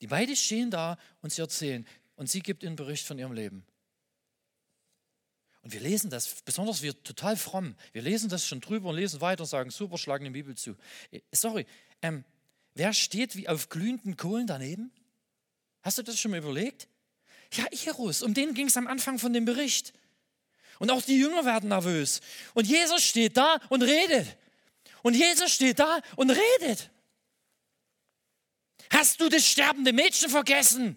Die 0.00 0.06
beiden 0.06 0.36
stehen 0.36 0.70
da 0.70 0.98
und 1.20 1.32
sie 1.32 1.40
erzählen 1.40 1.86
und 2.16 2.30
sie 2.30 2.40
gibt 2.40 2.62
ihnen 2.62 2.76
Bericht 2.76 3.06
von 3.06 3.18
ihrem 3.18 3.32
Leben. 3.32 3.64
Und 5.62 5.72
wir 5.72 5.80
lesen 5.80 6.10
das, 6.10 6.42
besonders 6.44 6.82
wir 6.82 7.00
total 7.04 7.36
fromm, 7.36 7.76
wir 7.92 8.02
lesen 8.02 8.28
das 8.28 8.46
schon 8.46 8.60
drüber 8.60 8.90
und 8.90 8.96
lesen 8.96 9.20
weiter 9.20 9.42
und 9.42 9.48
sagen, 9.48 9.70
super, 9.70 9.96
schlagen 9.96 10.24
die 10.24 10.30
Bibel 10.30 10.56
zu. 10.56 10.76
Äh, 11.10 11.20
sorry, 11.30 11.66
ähm, 12.02 12.24
wer 12.74 12.92
steht 12.92 13.36
wie 13.36 13.48
auf 13.48 13.68
glühenden 13.68 14.16
Kohlen 14.16 14.46
daneben? 14.46 14.92
Hast 15.82 15.98
du 15.98 16.02
das 16.02 16.18
schon 16.18 16.32
mal 16.32 16.38
überlegt? 16.38 16.88
Ja, 17.52 17.64
Iros, 17.70 18.22
um 18.22 18.34
den 18.34 18.54
ging 18.54 18.66
es 18.68 18.76
am 18.76 18.86
Anfang 18.86 19.18
von 19.18 19.32
dem 19.32 19.44
Bericht. 19.44 19.92
Und 20.78 20.90
auch 20.90 21.02
die 21.02 21.18
Jünger 21.18 21.44
werden 21.44 21.68
nervös. 21.68 22.20
Und 22.54 22.66
Jesus 22.66 23.02
steht 23.02 23.36
da 23.36 23.60
und 23.68 23.82
redet. 23.82 24.36
Und 25.02 25.14
Jesus 25.14 25.52
steht 25.52 25.78
da 25.78 26.00
und 26.16 26.30
redet. 26.30 26.90
Hast 28.92 29.20
du 29.20 29.28
das 29.28 29.46
sterbende 29.46 29.92
Mädchen 29.92 30.28
vergessen? 30.28 30.96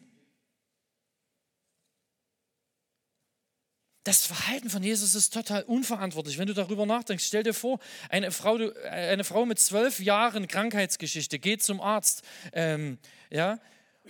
Das 4.03 4.27
Verhalten 4.27 4.69
von 4.69 4.83
Jesus 4.83 5.15
ist 5.15 5.33
total 5.33 5.63
unverantwortlich. 5.63 6.37
Wenn 6.37 6.45
du 6.45 6.53
darüber 6.53 6.85
nachdenkst, 6.85 7.25
stell 7.25 7.41
dir 7.41 7.55
vor, 7.55 7.79
eine 8.09 8.31
Frau, 8.31 8.59
eine 8.91 9.23
Frau 9.23 9.47
mit 9.47 9.57
zwölf 9.57 9.99
Jahren 9.99 10.47
Krankheitsgeschichte 10.47 11.39
geht 11.39 11.63
zum 11.63 11.81
Arzt, 11.81 12.21
ähm, 12.53 12.99
ja, 13.31 13.59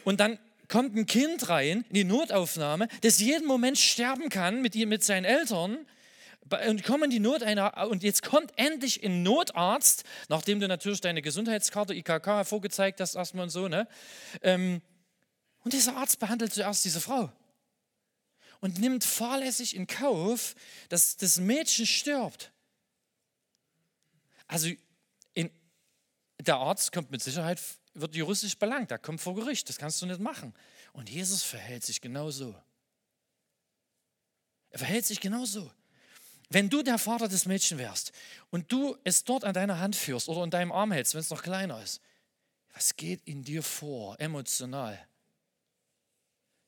und 0.03 0.19
dann 0.19 0.37
kommt 0.67 0.97
ein 0.97 1.05
Kind 1.05 1.47
rein 1.47 1.85
in 1.87 1.93
die 1.93 2.03
Notaufnahme, 2.03 2.89
das 3.01 3.19
jeden 3.19 3.47
Moment 3.47 3.77
sterben 3.77 4.27
kann 4.27 4.61
mit, 4.61 4.75
mit 4.75 5.03
seinen 5.03 5.23
Eltern 5.23 5.77
und 6.67 6.83
kommen 6.83 7.09
die 7.09 7.19
Not 7.19 7.41
einer, 7.41 7.87
und 7.89 8.03
jetzt 8.03 8.21
kommt 8.21 8.53
endlich 8.57 9.03
ein 9.03 9.23
Notarzt, 9.23 10.03
nachdem 10.29 10.59
du 10.59 10.67
natürlich 10.67 11.01
deine 11.01 11.21
Gesundheitskarte 11.21 11.95
IKK 11.95 12.45
vorgezeigt 12.45 13.01
hast, 13.01 13.15
erstmal 13.15 13.43
und 13.43 13.49
so, 13.49 13.67
ne? 13.67 13.87
Ähm, 14.41 14.81
und 15.63 15.73
dieser 15.73 15.97
Arzt 15.97 16.19
behandelt 16.19 16.53
zuerst 16.53 16.85
diese 16.85 17.01
Frau 17.01 17.31
und 18.59 18.79
nimmt 18.79 19.03
fahrlässig 19.03 19.75
in 19.75 19.87
Kauf, 19.87 20.55
dass 20.89 21.17
das 21.17 21.39
Mädchen 21.39 21.87
stirbt. 21.87 22.51
Also 24.47 24.69
in, 25.33 25.49
der 26.39 26.57
Arzt 26.57 26.91
kommt 26.91 27.09
mit 27.09 27.23
Sicherheit, 27.23 27.59
wird 27.95 28.15
juristisch 28.15 28.57
belangt, 28.57 28.91
da 28.91 28.99
kommt 28.99 29.21
vor 29.21 29.35
Gericht, 29.35 29.67
das 29.69 29.77
kannst 29.77 30.01
du 30.01 30.05
nicht 30.05 30.19
machen. 30.19 30.53
Und 30.93 31.09
Jesus 31.09 31.41
verhält 31.43 31.83
sich 31.83 32.01
genauso. 32.01 32.55
Er 34.69 34.79
verhält 34.79 35.05
sich 35.05 35.21
genauso. 35.21 35.71
Wenn 36.49 36.69
du 36.69 36.83
der 36.83 36.97
Vater 36.97 37.27
des 37.27 37.45
Mädchens 37.45 37.79
wärst 37.79 38.11
und 38.51 38.71
du 38.71 38.97
es 39.03 39.23
dort 39.23 39.43
an 39.43 39.53
deiner 39.53 39.79
Hand 39.79 39.95
führst 39.95 40.29
oder 40.29 40.43
in 40.43 40.51
deinem 40.51 40.71
Arm 40.71 40.91
hältst, 40.91 41.13
wenn 41.13 41.21
es 41.21 41.29
noch 41.29 41.43
kleiner 41.43 41.81
ist, 41.81 42.01
was 42.73 42.95
geht 42.95 43.21
in 43.25 43.43
dir 43.43 43.63
vor, 43.63 44.19
emotional? 44.19 44.99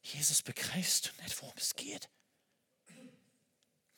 Jesus, 0.01 0.41
begreifst 0.41 1.07
du 1.07 1.23
nicht, 1.23 1.41
worum 1.41 1.53
es 1.57 1.75
geht? 1.75 2.09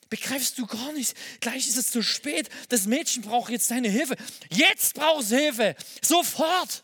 Begreifst 0.09 0.57
du 0.57 0.65
gar 0.65 0.91
nicht. 0.93 1.15
Gleich 1.39 1.67
ist 1.67 1.77
es 1.77 1.91
zu 1.91 2.01
spät. 2.01 2.49
Das 2.69 2.87
Mädchen 2.87 3.21
braucht 3.21 3.51
jetzt 3.51 3.69
deine 3.69 3.89
Hilfe. 3.89 4.15
Jetzt 4.49 4.95
brauchst 4.95 5.31
du 5.31 5.35
Hilfe. 5.35 5.75
Sofort. 6.01 6.83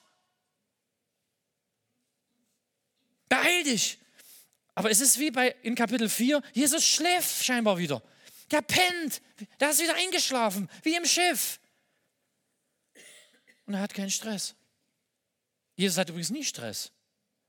Beeil 3.28 3.64
dich. 3.64 3.98
Aber 4.76 4.92
es 4.92 5.02
ist 5.02 5.18
wie 5.18 5.32
bei 5.32 5.56
in 5.64 5.74
Kapitel 5.74 6.08
4, 6.08 6.42
Jesus 6.54 6.86
schläft 6.86 7.44
scheinbar 7.44 7.78
wieder. 7.78 8.04
Der 8.52 8.62
pennt. 8.62 9.22
Der 9.60 9.72
ist 9.72 9.82
wieder 9.82 9.96
eingeschlafen, 9.96 10.70
wie 10.84 10.96
im 10.96 11.06
Schiff. 11.06 11.60
Und 13.66 13.74
er 13.74 13.82
hat 13.82 13.94
keinen 13.94 14.12
Stress. 14.12 14.56
Jesus 15.76 15.98
hat 15.98 16.10
übrigens 16.10 16.30
nie 16.30 16.44
Stress. 16.44 16.92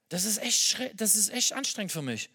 Das 0.09 0.25
ist 0.25 0.39
echt, 0.39 1.01
das 1.01 1.17
ist 1.17 1.31
echt 1.31 1.53
anstrengend 1.53 1.93
für 1.93 2.03
mich. 2.03 2.31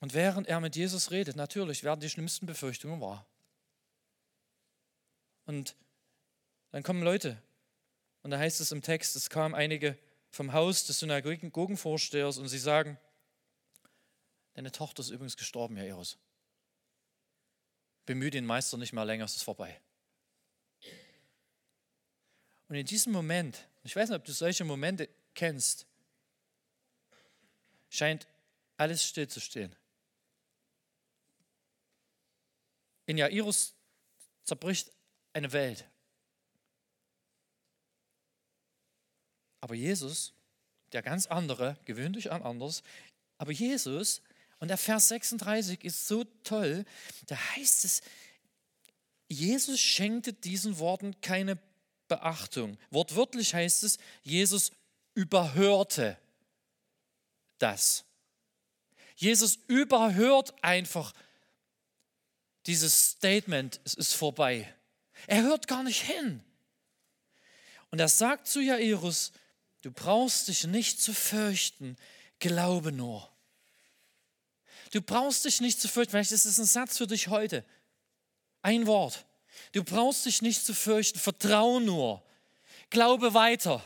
Und 0.00 0.14
während 0.14 0.48
er 0.48 0.60
mit 0.60 0.74
Jesus 0.74 1.12
redet, 1.12 1.36
natürlich 1.36 1.84
werden 1.84 2.00
die 2.00 2.10
schlimmsten 2.10 2.44
Befürchtungen 2.44 3.00
wahr. 3.00 3.24
Und 5.46 5.76
dann 6.72 6.82
kommen 6.82 7.02
Leute. 7.02 7.40
Und 8.22 8.32
da 8.32 8.38
heißt 8.38 8.60
es 8.60 8.72
im 8.72 8.82
Text, 8.82 9.14
es 9.14 9.30
kamen 9.30 9.54
einige 9.54 9.96
vom 10.30 10.52
Haus 10.52 10.86
des 10.86 10.98
Synagogenvorstehers 10.98 12.38
und 12.38 12.48
sie 12.48 12.58
sagen, 12.58 12.98
deine 14.54 14.72
Tochter 14.72 15.00
ist 15.00 15.10
übrigens 15.10 15.36
gestorben, 15.36 15.76
Herr 15.76 15.86
Eros. 15.86 16.18
Bemühe 18.06 18.30
den 18.30 18.46
Meister 18.46 18.76
nicht 18.76 18.92
mehr 18.92 19.04
länger, 19.04 19.24
es 19.24 19.36
ist 19.36 19.42
vorbei. 19.42 19.80
Und 22.68 22.76
in 22.76 22.86
diesem 22.86 23.12
Moment, 23.12 23.68
ich 23.84 23.94
weiß 23.94 24.08
nicht, 24.08 24.18
ob 24.18 24.24
du 24.24 24.32
solche 24.32 24.64
Momente 24.64 25.08
kennst, 25.34 25.86
scheint 27.90 28.26
alles 28.76 29.04
stillzustehen. 29.04 29.76
In 33.06 33.18
Jairus 33.18 33.74
zerbricht 34.44 34.90
eine 35.32 35.52
Welt. 35.52 35.86
Aber 39.60 39.74
Jesus, 39.74 40.32
der 40.92 41.02
ganz 41.02 41.26
andere, 41.26 41.76
gewöhnt 41.84 42.16
euch 42.16 42.30
an 42.30 42.42
anders, 42.42 42.82
aber 43.38 43.52
Jesus, 43.52 44.22
und 44.62 44.68
der 44.68 44.78
Vers 44.78 45.08
36 45.08 45.82
ist 45.82 46.06
so 46.06 46.22
toll, 46.44 46.84
da 47.26 47.36
heißt 47.56 47.84
es, 47.84 48.00
Jesus 49.26 49.80
schenkte 49.80 50.32
diesen 50.32 50.78
Worten 50.78 51.20
keine 51.20 51.58
Beachtung. 52.06 52.78
Wortwörtlich 52.90 53.54
heißt 53.54 53.82
es, 53.82 53.98
Jesus 54.22 54.70
überhörte 55.14 56.16
das. 57.58 58.04
Jesus 59.16 59.58
überhört 59.66 60.54
einfach 60.62 61.12
dieses 62.66 63.10
Statement, 63.10 63.80
es 63.82 63.94
ist 63.94 64.14
vorbei. 64.14 64.72
Er 65.26 65.42
hört 65.42 65.66
gar 65.66 65.82
nicht 65.82 66.02
hin. 66.02 66.40
Und 67.90 67.98
er 67.98 68.06
sagt 68.08 68.46
zu 68.46 68.60
Jairus, 68.60 69.32
du 69.80 69.90
brauchst 69.90 70.46
dich 70.46 70.62
nicht 70.68 71.02
zu 71.02 71.12
fürchten, 71.12 71.96
glaube 72.38 72.92
nur. 72.92 73.31
Du 74.92 75.00
brauchst 75.00 75.44
dich 75.44 75.60
nicht 75.60 75.80
zu 75.80 75.88
fürchten, 75.88 76.12
vielleicht 76.12 76.32
ist 76.32 76.44
es 76.44 76.58
ein 76.58 76.66
Satz 76.66 76.98
für 76.98 77.06
dich 77.06 77.28
heute. 77.28 77.64
Ein 78.60 78.86
Wort. 78.86 79.24
Du 79.72 79.82
brauchst 79.82 80.26
dich 80.26 80.42
nicht 80.42 80.64
zu 80.64 80.74
fürchten, 80.74 81.18
vertrau 81.18 81.80
nur. 81.80 82.22
Glaube 82.90 83.32
weiter. 83.34 83.82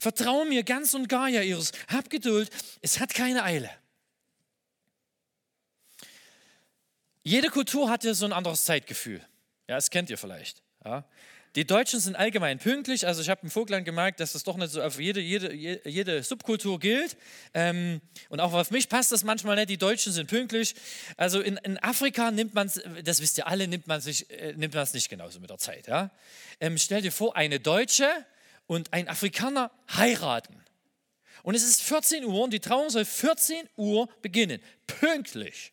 Vertraue 0.00 0.46
mir 0.46 0.62
ganz 0.64 0.94
und 0.94 1.08
gar, 1.08 1.28
Jairus. 1.28 1.72
Hab 1.88 2.08
Geduld, 2.08 2.50
es 2.80 2.98
hat 2.98 3.12
keine 3.12 3.42
Eile. 3.42 3.70
Jede 7.22 7.50
Kultur 7.50 7.90
hat 7.90 8.04
ja 8.04 8.14
so 8.14 8.24
ein 8.24 8.32
anderes 8.32 8.64
Zeitgefühl. 8.64 9.20
Ja, 9.66 9.74
das 9.74 9.90
kennt 9.90 10.08
ihr 10.08 10.16
vielleicht. 10.16 10.62
Ja. 10.82 11.04
Die 11.54 11.66
Deutschen 11.66 12.00
sind 12.00 12.16
allgemein 12.16 12.58
pünktlich. 12.58 13.06
Also 13.06 13.22
ich 13.22 13.28
habe 13.28 13.40
im 13.42 13.50
Vogtland 13.50 13.84
gemerkt, 13.84 14.20
dass 14.20 14.32
das 14.32 14.44
doch 14.44 14.56
nicht 14.56 14.70
so 14.70 14.82
auf 14.82 15.00
jede, 15.00 15.20
jede, 15.20 15.52
jede 15.88 16.22
Subkultur 16.22 16.78
gilt. 16.78 17.16
Ähm, 17.54 18.00
und 18.28 18.40
auch 18.40 18.52
auf 18.52 18.70
mich 18.70 18.88
passt 18.88 19.12
das 19.12 19.24
manchmal 19.24 19.56
nicht. 19.56 19.70
Die 19.70 19.78
Deutschen 19.78 20.12
sind 20.12 20.28
pünktlich. 20.28 20.74
Also 21.16 21.40
in, 21.40 21.56
in 21.58 21.78
Afrika 21.78 22.30
nimmt 22.30 22.54
man 22.54 22.70
das 23.04 23.20
wisst 23.20 23.38
ihr 23.38 23.46
alle, 23.46 23.68
nimmt 23.68 23.86
man 23.86 24.00
sich, 24.00 24.30
äh, 24.30 24.52
nimmt 24.56 24.74
es 24.74 24.94
nicht 24.94 25.08
genauso 25.08 25.40
mit 25.40 25.50
der 25.50 25.58
Zeit. 25.58 25.88
Ja? 25.88 26.10
Ähm, 26.60 26.78
stell 26.78 27.02
dir 27.02 27.12
vor, 27.12 27.36
eine 27.36 27.60
Deutsche 27.60 28.08
und 28.66 28.92
ein 28.92 29.08
Afrikaner 29.08 29.70
heiraten. 29.96 30.62
Und 31.42 31.54
es 31.54 31.62
ist 31.62 31.82
14 31.82 32.24
Uhr 32.24 32.44
und 32.44 32.52
die 32.52 32.60
Trauung 32.60 32.90
soll 32.90 33.04
14 33.04 33.68
Uhr 33.76 34.08
beginnen. 34.22 34.60
Pünktlich. 34.86 35.72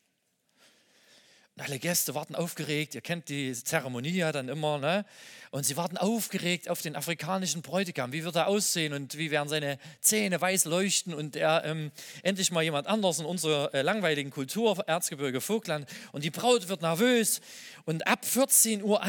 Alle 1.57 1.79
Gäste 1.79 2.13
warten 2.15 2.35
aufgeregt, 2.35 2.95
ihr 2.95 3.01
kennt 3.01 3.29
die 3.29 3.53
Zeremonie 3.53 4.09
ja 4.09 4.33
dann 4.33 4.49
immer, 4.49 4.77
ne? 4.77 5.05
Und 5.51 5.65
sie 5.65 5.77
warten 5.77 5.95
aufgeregt 5.95 6.67
auf 6.67 6.81
den 6.81 6.97
afrikanischen 6.97 7.61
Bräutigam. 7.61 8.11
Wie 8.11 8.25
wird 8.25 8.35
er 8.35 8.47
aussehen 8.47 8.91
und 8.91 9.17
wie 9.17 9.31
werden 9.31 9.47
seine 9.47 9.79
Zähne 10.01 10.41
weiß 10.41 10.65
leuchten 10.65 11.13
und 11.13 11.37
er 11.37 11.63
ähm, 11.63 11.91
endlich 12.23 12.51
mal 12.51 12.61
jemand 12.61 12.87
anders 12.87 13.19
in 13.19 13.25
unserer 13.25 13.73
äh, 13.73 13.83
langweiligen 13.83 14.31
Kultur, 14.31 14.83
Erzgebirge 14.85 15.39
Vogtland. 15.39 15.87
Und 16.11 16.25
die 16.25 16.29
Braut 16.29 16.67
wird 16.67 16.81
nervös 16.81 17.39
und 17.85 18.05
ab 18.05 18.25
14.01 18.25 18.83
Uhr 18.83 19.01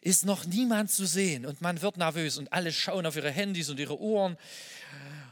ist 0.00 0.24
noch 0.24 0.46
niemand 0.46 0.90
zu 0.90 1.04
sehen 1.04 1.44
und 1.44 1.60
man 1.60 1.82
wird 1.82 1.98
nervös 1.98 2.38
und 2.38 2.50
alle 2.50 2.72
schauen 2.72 3.04
auf 3.04 3.16
ihre 3.16 3.30
Handys 3.30 3.68
und 3.68 3.78
ihre 3.78 4.00
Uhren. 4.00 4.38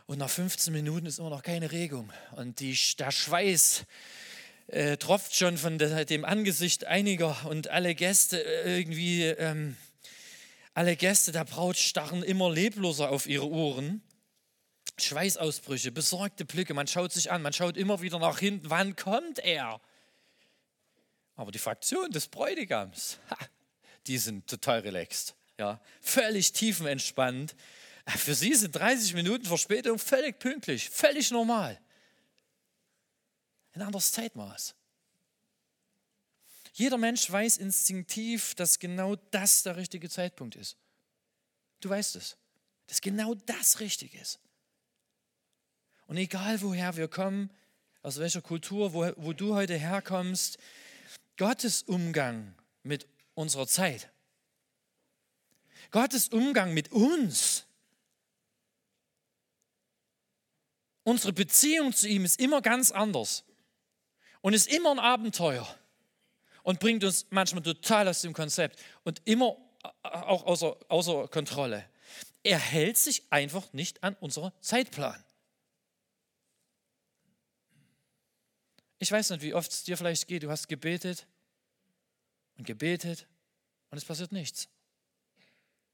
Und 0.04 0.18
nach 0.18 0.28
15 0.28 0.70
Minuten 0.70 1.06
ist 1.06 1.18
immer 1.18 1.30
noch 1.30 1.42
keine 1.42 1.72
Regung 1.72 2.12
und 2.32 2.60
die, 2.60 2.78
der 2.98 3.10
Schweiß 3.10 3.86
äh, 4.68 4.96
tropft 4.96 5.36
schon 5.36 5.56
von 5.58 5.78
dem 5.78 6.24
Angesicht 6.24 6.86
einiger 6.86 7.46
und 7.46 7.68
alle 7.68 7.94
Gäste 7.94 8.44
äh, 8.44 8.78
irgendwie, 8.78 9.22
ähm, 9.22 9.76
alle 10.74 10.96
Gäste 10.96 11.32
der 11.32 11.44
Braut 11.44 11.76
starren 11.76 12.22
immer 12.22 12.50
lebloser 12.50 13.10
auf 13.10 13.26
ihre 13.26 13.48
Uhren. 13.48 14.02
Schweißausbrüche, 14.98 15.92
besorgte 15.92 16.44
Blicke, 16.44 16.74
man 16.74 16.86
schaut 16.86 17.12
sich 17.12 17.30
an, 17.30 17.42
man 17.42 17.52
schaut 17.52 17.76
immer 17.76 18.00
wieder 18.00 18.18
nach 18.18 18.38
hinten, 18.38 18.70
wann 18.70 18.96
kommt 18.96 19.38
er? 19.38 19.80
Aber 21.36 21.52
die 21.52 21.58
Fraktion 21.58 22.10
des 22.10 22.28
Bräutigams, 22.28 23.18
ha, 23.30 23.36
die 24.06 24.16
sind 24.16 24.48
total 24.48 24.80
relaxed, 24.80 25.34
ja, 25.58 25.80
völlig 26.00 26.52
tiefenentspannt. 26.52 27.54
Für 28.06 28.34
sie 28.34 28.54
sind 28.54 28.74
30 28.74 29.14
Minuten 29.14 29.44
Verspätung 29.44 29.98
völlig 29.98 30.38
pünktlich, 30.38 30.88
völlig 30.88 31.30
normal 31.30 31.78
ein 33.76 33.82
anderes 33.82 34.12
Zeitmaß. 34.12 34.74
Jeder 36.72 36.98
Mensch 36.98 37.30
weiß 37.30 37.58
instinktiv, 37.58 38.54
dass 38.54 38.78
genau 38.78 39.16
das 39.30 39.62
der 39.62 39.76
richtige 39.76 40.10
Zeitpunkt 40.10 40.56
ist. 40.56 40.76
Du 41.80 41.90
weißt 41.90 42.16
es, 42.16 42.36
dass 42.86 43.00
genau 43.00 43.34
das 43.34 43.80
richtig 43.80 44.14
ist. 44.14 44.40
Und 46.06 46.16
egal 46.16 46.60
woher 46.62 46.96
wir 46.96 47.08
kommen, 47.08 47.50
aus 48.02 48.18
welcher 48.18 48.42
Kultur, 48.42 48.92
wo, 48.92 49.10
wo 49.16 49.32
du 49.32 49.54
heute 49.54 49.76
herkommst, 49.76 50.58
Gottes 51.36 51.82
Umgang 51.82 52.54
mit 52.82 53.06
unserer 53.34 53.66
Zeit, 53.66 54.10
Gottes 55.90 56.28
Umgang 56.28 56.72
mit 56.72 56.92
uns, 56.92 57.66
unsere 61.04 61.32
Beziehung 61.32 61.92
zu 61.92 62.08
ihm 62.08 62.24
ist 62.24 62.40
immer 62.40 62.62
ganz 62.62 62.90
anders 62.90 63.44
und 64.46 64.54
ist 64.54 64.68
immer 64.68 64.92
ein 64.92 65.00
Abenteuer 65.00 65.66
und 66.62 66.78
bringt 66.78 67.02
uns 67.02 67.26
manchmal 67.30 67.64
total 67.64 68.06
aus 68.06 68.20
dem 68.20 68.32
Konzept 68.32 68.78
und 69.02 69.20
immer 69.24 69.56
auch 70.04 70.46
außer, 70.46 70.76
außer 70.86 71.26
Kontrolle. 71.26 71.84
Er 72.44 72.60
hält 72.60 72.96
sich 72.96 73.24
einfach 73.30 73.72
nicht 73.72 74.04
an 74.04 74.14
unseren 74.20 74.52
Zeitplan. 74.60 75.20
Ich 79.00 79.10
weiß 79.10 79.30
nicht, 79.30 79.42
wie 79.42 79.52
oft 79.52 79.68
es 79.68 79.82
dir 79.82 79.96
vielleicht 79.96 80.28
geht. 80.28 80.44
Du 80.44 80.48
hast 80.48 80.68
gebetet 80.68 81.26
und 82.56 82.68
gebetet 82.68 83.26
und 83.90 83.98
es 83.98 84.04
passiert 84.04 84.30
nichts. 84.30 84.68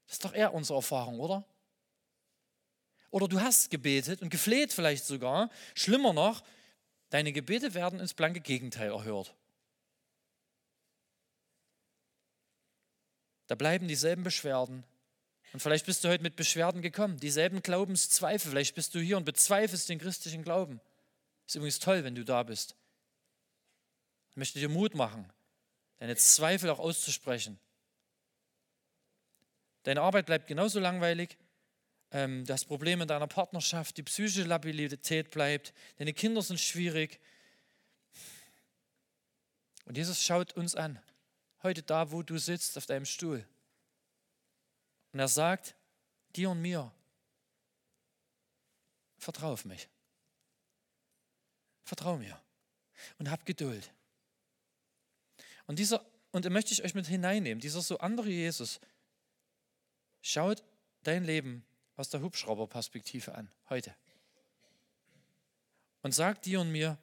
Das 0.05 0.17
ist 0.17 0.25
doch 0.25 0.33
eher 0.35 0.53
unsere 0.53 0.77
Erfahrung, 0.77 1.19
oder? 1.19 1.43
Oder 3.09 3.27
du 3.27 3.41
hast 3.41 3.71
gebetet 3.71 4.21
und 4.21 4.29
gefleht 4.29 4.71
vielleicht 4.73 5.05
sogar. 5.05 5.49
Schlimmer 5.73 6.13
noch, 6.13 6.43
Deine 7.13 7.31
Gebete 7.31 7.75
werden 7.75 7.99
ins 7.99 8.15
blanke 8.15 8.41
Gegenteil 8.41 8.89
erhört. 8.89 9.35
Da 13.45 13.53
bleiben 13.53 13.87
dieselben 13.87 14.23
Beschwerden. 14.23 14.83
Und 15.53 15.59
vielleicht 15.59 15.85
bist 15.85 16.03
du 16.03 16.09
heute 16.09 16.23
mit 16.23 16.35
Beschwerden 16.35 16.81
gekommen, 16.81 17.19
dieselben 17.19 17.61
Glaubenszweifel. 17.61 18.49
Vielleicht 18.49 18.73
bist 18.73 18.95
du 18.95 18.99
hier 18.99 19.17
und 19.17 19.25
bezweifelst 19.25 19.89
den 19.89 19.99
christlichen 19.99 20.41
Glauben. 20.41 20.81
Ist 21.45 21.53
übrigens 21.53 21.77
toll, 21.77 22.03
wenn 22.03 22.15
du 22.15 22.25
da 22.25 22.41
bist. 22.41 22.75
Ich 24.31 24.37
möchte 24.37 24.57
dir 24.57 24.69
Mut 24.69 24.95
machen, 24.95 25.31
deine 25.99 26.15
Zweifel 26.15 26.71
auch 26.71 26.79
auszusprechen. 26.79 27.59
Deine 29.83 30.01
Arbeit 30.01 30.25
bleibt 30.25 30.47
genauso 30.47 30.79
langweilig 30.79 31.37
ähm, 32.13 32.45
das 32.45 32.63
Problem 32.63 33.01
in 33.01 33.07
deiner 33.07 33.27
Partnerschaft, 33.27 33.97
die 33.97 34.03
psychische 34.03 34.43
Labilität 34.43 35.31
bleibt, 35.31 35.73
deine 35.97 36.13
Kinder 36.13 36.41
sind 36.41 36.59
schwierig. 36.59 37.19
Und 39.85 39.97
Jesus 39.97 40.23
schaut 40.23 40.53
uns 40.53 40.75
an, 40.75 41.01
heute 41.63 41.81
da, 41.81 42.11
wo 42.11 42.21
du 42.21 42.37
sitzt, 42.37 42.77
auf 42.77 42.85
deinem 42.85 43.05
Stuhl. 43.05 43.45
Und 45.11 45.19
er 45.19 45.27
sagt, 45.27 45.75
dir 46.35 46.51
und 46.51 46.61
mir, 46.61 46.91
vertrau 49.17 49.51
auf 49.51 49.65
mich. 49.65 49.89
Vertrau 51.83 52.17
mir 52.17 52.39
und 53.17 53.29
hab 53.29 53.45
Geduld. 53.45 53.91
Und 55.65 55.79
dieser, 55.79 56.05
und 56.31 56.45
da 56.45 56.49
möchte 56.49 56.73
ich 56.73 56.83
euch 56.83 56.93
mit 56.93 57.07
hineinnehmen, 57.07 57.59
dieser 57.59 57.81
so 57.81 57.97
andere 57.97 58.29
Jesus 58.29 58.79
schaut 60.21 60.63
dein 61.03 61.23
Leben 61.23 61.65
aus 61.95 62.09
der 62.09 62.21
Hubschrauberperspektive 62.21 63.35
an, 63.35 63.49
heute. 63.69 63.95
Und 66.01 66.13
sag 66.13 66.41
dir 66.41 66.59
und 66.61 66.71
mir, 66.71 66.97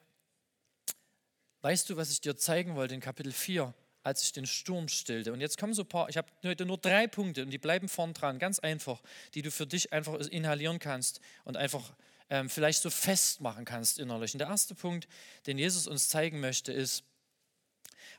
weißt 1.62 1.88
du, 1.90 1.96
was 1.96 2.10
ich 2.10 2.20
dir 2.20 2.36
zeigen 2.36 2.76
wollte 2.76 2.94
in 2.94 3.00
Kapitel 3.00 3.32
4, 3.32 3.72
als 4.02 4.22
ich 4.22 4.32
den 4.32 4.46
Sturm 4.46 4.88
stillte? 4.88 5.32
Und 5.32 5.40
jetzt 5.40 5.58
kommen 5.58 5.74
so 5.74 5.82
ein 5.82 5.88
paar, 5.88 6.08
ich 6.08 6.16
habe 6.16 6.28
heute 6.44 6.66
nur 6.66 6.78
drei 6.78 7.06
Punkte 7.06 7.42
und 7.42 7.50
die 7.50 7.58
bleiben 7.58 7.88
vorn 7.88 8.12
dran, 8.12 8.38
ganz 8.38 8.58
einfach, 8.58 9.02
die 9.34 9.42
du 9.42 9.50
für 9.50 9.66
dich 9.66 9.92
einfach 9.92 10.14
inhalieren 10.14 10.78
kannst 10.78 11.20
und 11.44 11.56
einfach 11.56 11.94
ähm, 12.28 12.48
vielleicht 12.48 12.82
so 12.82 12.90
festmachen 12.90 13.64
kannst 13.64 13.98
innerlich. 13.98 14.34
Und 14.34 14.38
der 14.38 14.48
erste 14.48 14.74
Punkt, 14.74 15.08
den 15.46 15.58
Jesus 15.58 15.86
uns 15.86 16.08
zeigen 16.08 16.40
möchte, 16.40 16.72
ist, 16.72 17.04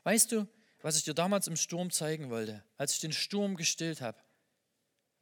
weißt 0.04 0.32
du, 0.32 0.48
was 0.82 0.96
ich 0.96 1.04
dir 1.04 1.14
damals 1.14 1.46
im 1.46 1.56
Sturm 1.56 1.90
zeigen 1.90 2.28
wollte, 2.28 2.64
als 2.76 2.94
ich 2.94 3.00
den 3.00 3.12
Sturm 3.12 3.56
gestillt 3.56 4.00
habe? 4.00 4.18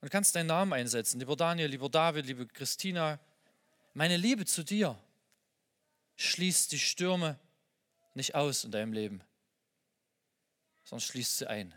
Und 0.00 0.06
du 0.06 0.10
kannst 0.10 0.34
deinen 0.34 0.46
Namen 0.46 0.72
einsetzen, 0.72 1.18
lieber 1.20 1.36
Daniel, 1.36 1.68
lieber 1.68 1.90
David, 1.90 2.24
liebe 2.24 2.46
Christina. 2.46 3.20
Meine 3.92 4.16
Liebe 4.16 4.46
zu 4.46 4.62
dir 4.64 4.98
schließt 6.16 6.72
die 6.72 6.78
Stürme 6.78 7.38
nicht 8.14 8.34
aus 8.34 8.64
in 8.64 8.70
deinem 8.70 8.94
Leben, 8.94 9.22
sondern 10.84 11.06
schließt 11.06 11.38
sie 11.38 11.48
ein. 11.48 11.74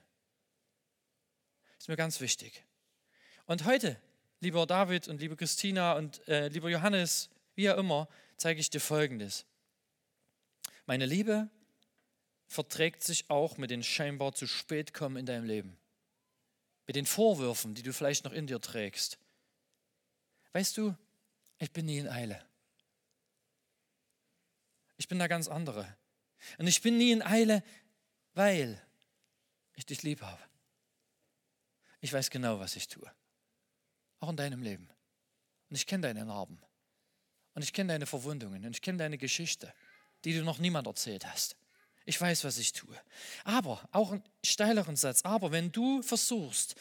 Ist 1.78 1.90
mir 1.90 1.98
ganz 1.98 2.22
wichtig. 2.22 2.64
Und 3.46 3.66
heute, 3.66 4.00
lieber 4.40 4.66
David 4.66 5.10
und 5.10 5.20
liebe 5.20 5.36
Christina 5.36 5.94
und 5.94 6.26
äh, 6.30 6.48
lieber 6.48 6.70
Johannes, 6.70 7.30
wie 7.56 7.70
auch 7.70 7.78
immer, 7.78 8.08
zeige 8.38 8.62
ich 8.62 8.70
dir 8.70 8.80
Folgendes. 8.80 9.46
Meine 10.86 11.06
Liebe 11.06 11.50
verträgt 12.48 13.04
sich 13.04 13.30
auch 13.30 13.58
mit 13.58 13.70
den 13.70 13.84
scheinbar 13.84 14.34
zu 14.34 14.48
spät 14.48 14.94
kommen 14.94 15.18
in 15.18 15.26
deinem 15.26 15.46
Leben. 15.46 15.78
Mit 16.86 16.96
den 16.96 17.06
Vorwürfen, 17.06 17.76
die 17.76 17.84
du 17.84 17.94
vielleicht 17.94 18.26
noch 18.26 18.34
in 18.34 18.48
dir 18.48 18.60
trägst. 18.60 19.18
Weißt 20.52 20.78
du, 20.78 20.96
ich 21.60 21.72
bin 21.72 21.86
nie 21.86 21.98
in 21.98 22.08
Eile. 22.08 22.44
Ich 24.98 25.08
bin 25.08 25.20
da 25.20 25.28
ganz 25.28 25.48
andere. 25.48 25.98
Und 26.58 26.68
ich 26.68 26.82
bin 26.82 26.98
nie 26.98 27.12
in 27.12 27.22
Eile, 27.22 27.64
weil 28.34 28.82
ich 29.76 29.86
dich 29.86 30.04
lieb 30.04 30.22
habe. 30.22 30.42
Ich 32.02 32.12
weiß 32.12 32.30
genau, 32.30 32.60
was 32.60 32.76
ich 32.76 32.88
tue. 32.88 33.10
Auch 34.20 34.30
in 34.30 34.38
deinem 34.38 34.62
Leben. 34.62 34.90
Und 35.70 35.76
ich 35.76 35.88
kenne 35.88 36.04
deine 36.04 36.26
Narben. 36.26 36.62
Und 37.56 37.64
ich 37.64 37.74
kenne 37.74 37.94
deine 37.94 38.06
Verwundungen. 38.06 38.66
Und 38.66 38.76
ich 38.76 38.82
kenne 38.82 38.98
deine 38.98 39.18
Geschichte, 39.18 39.74
die 40.26 40.34
du 40.34 40.44
noch 40.44 40.60
niemand 40.60 40.88
erzählt 40.88 41.26
hast. 41.26 41.56
Ich 42.06 42.20
weiß, 42.20 42.44
was 42.44 42.58
ich 42.58 42.74
tue. 42.74 43.00
Aber, 43.44 43.88
auch 43.92 44.12
ein 44.12 44.24
steileren 44.44 44.96
Satz, 44.96 45.22
aber 45.24 45.52
wenn 45.52 45.72
du 45.72 46.02
versuchst, 46.02 46.76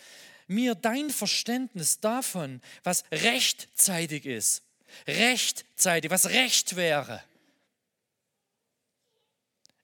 mir 0.48 0.74
dein 0.74 1.10
Verständnis 1.10 2.00
davon, 2.00 2.60
was 2.82 3.04
rechtzeitig 3.12 4.26
ist, 4.26 4.62
rechtzeitig, 5.06 6.10
was 6.10 6.26
recht 6.26 6.76
wäre, 6.76 7.22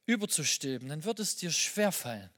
überzustülpen, 0.06 0.88
dann 0.88 1.04
wird 1.04 1.20
es 1.20 1.36
dir 1.36 1.52
schwerfallen, 1.52 2.30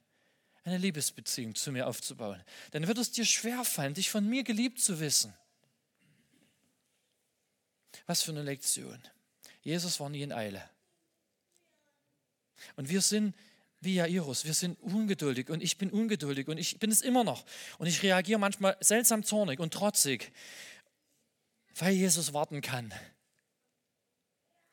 eine 0.65 0.79
Liebesbeziehung 0.79 1.55
zu 1.55 1.73
mir 1.73 1.87
aufzubauen. 1.87 2.43
Dann 2.73 2.87
wird 2.87 2.99
es 2.99 3.13
dir 3.13 3.25
schwerfallen, 3.25 3.95
dich 3.95 4.11
von 4.11 4.29
mir 4.29 4.43
geliebt 4.43 4.81
zu 4.81 5.01
wissen. 5.01 5.35
Was 8.07 8.23
für 8.23 8.33
eine 8.33 8.43
Lektion. 8.43 9.01
Jesus 9.63 10.01
war 10.01 10.11
nie 10.11 10.23
in 10.23 10.33
Eile. 10.33 10.69
Und 12.77 12.89
wir 12.89 13.01
sind 13.01 13.35
wie 13.81 13.95
Jairus, 13.95 14.45
wir 14.45 14.53
sind 14.53 14.79
ungeduldig 14.83 15.49
und 15.49 15.63
ich 15.63 15.79
bin 15.79 15.91
ungeduldig 15.91 16.49
und 16.49 16.59
ich 16.59 16.79
bin 16.79 16.91
es 16.91 17.01
immer 17.01 17.25
noch. 17.25 17.45
Und 17.79 17.87
ich 17.87 18.03
reagiere 18.03 18.39
manchmal 18.39 18.77
seltsam 18.81 19.25
zornig 19.25 19.59
und 19.59 19.73
trotzig, 19.73 20.33
weil 21.77 21.95
Jesus 21.95 22.33
warten 22.35 22.61
kann. 22.61 22.93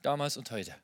Damals 0.01 0.35
und 0.35 0.51
heute. 0.51 0.75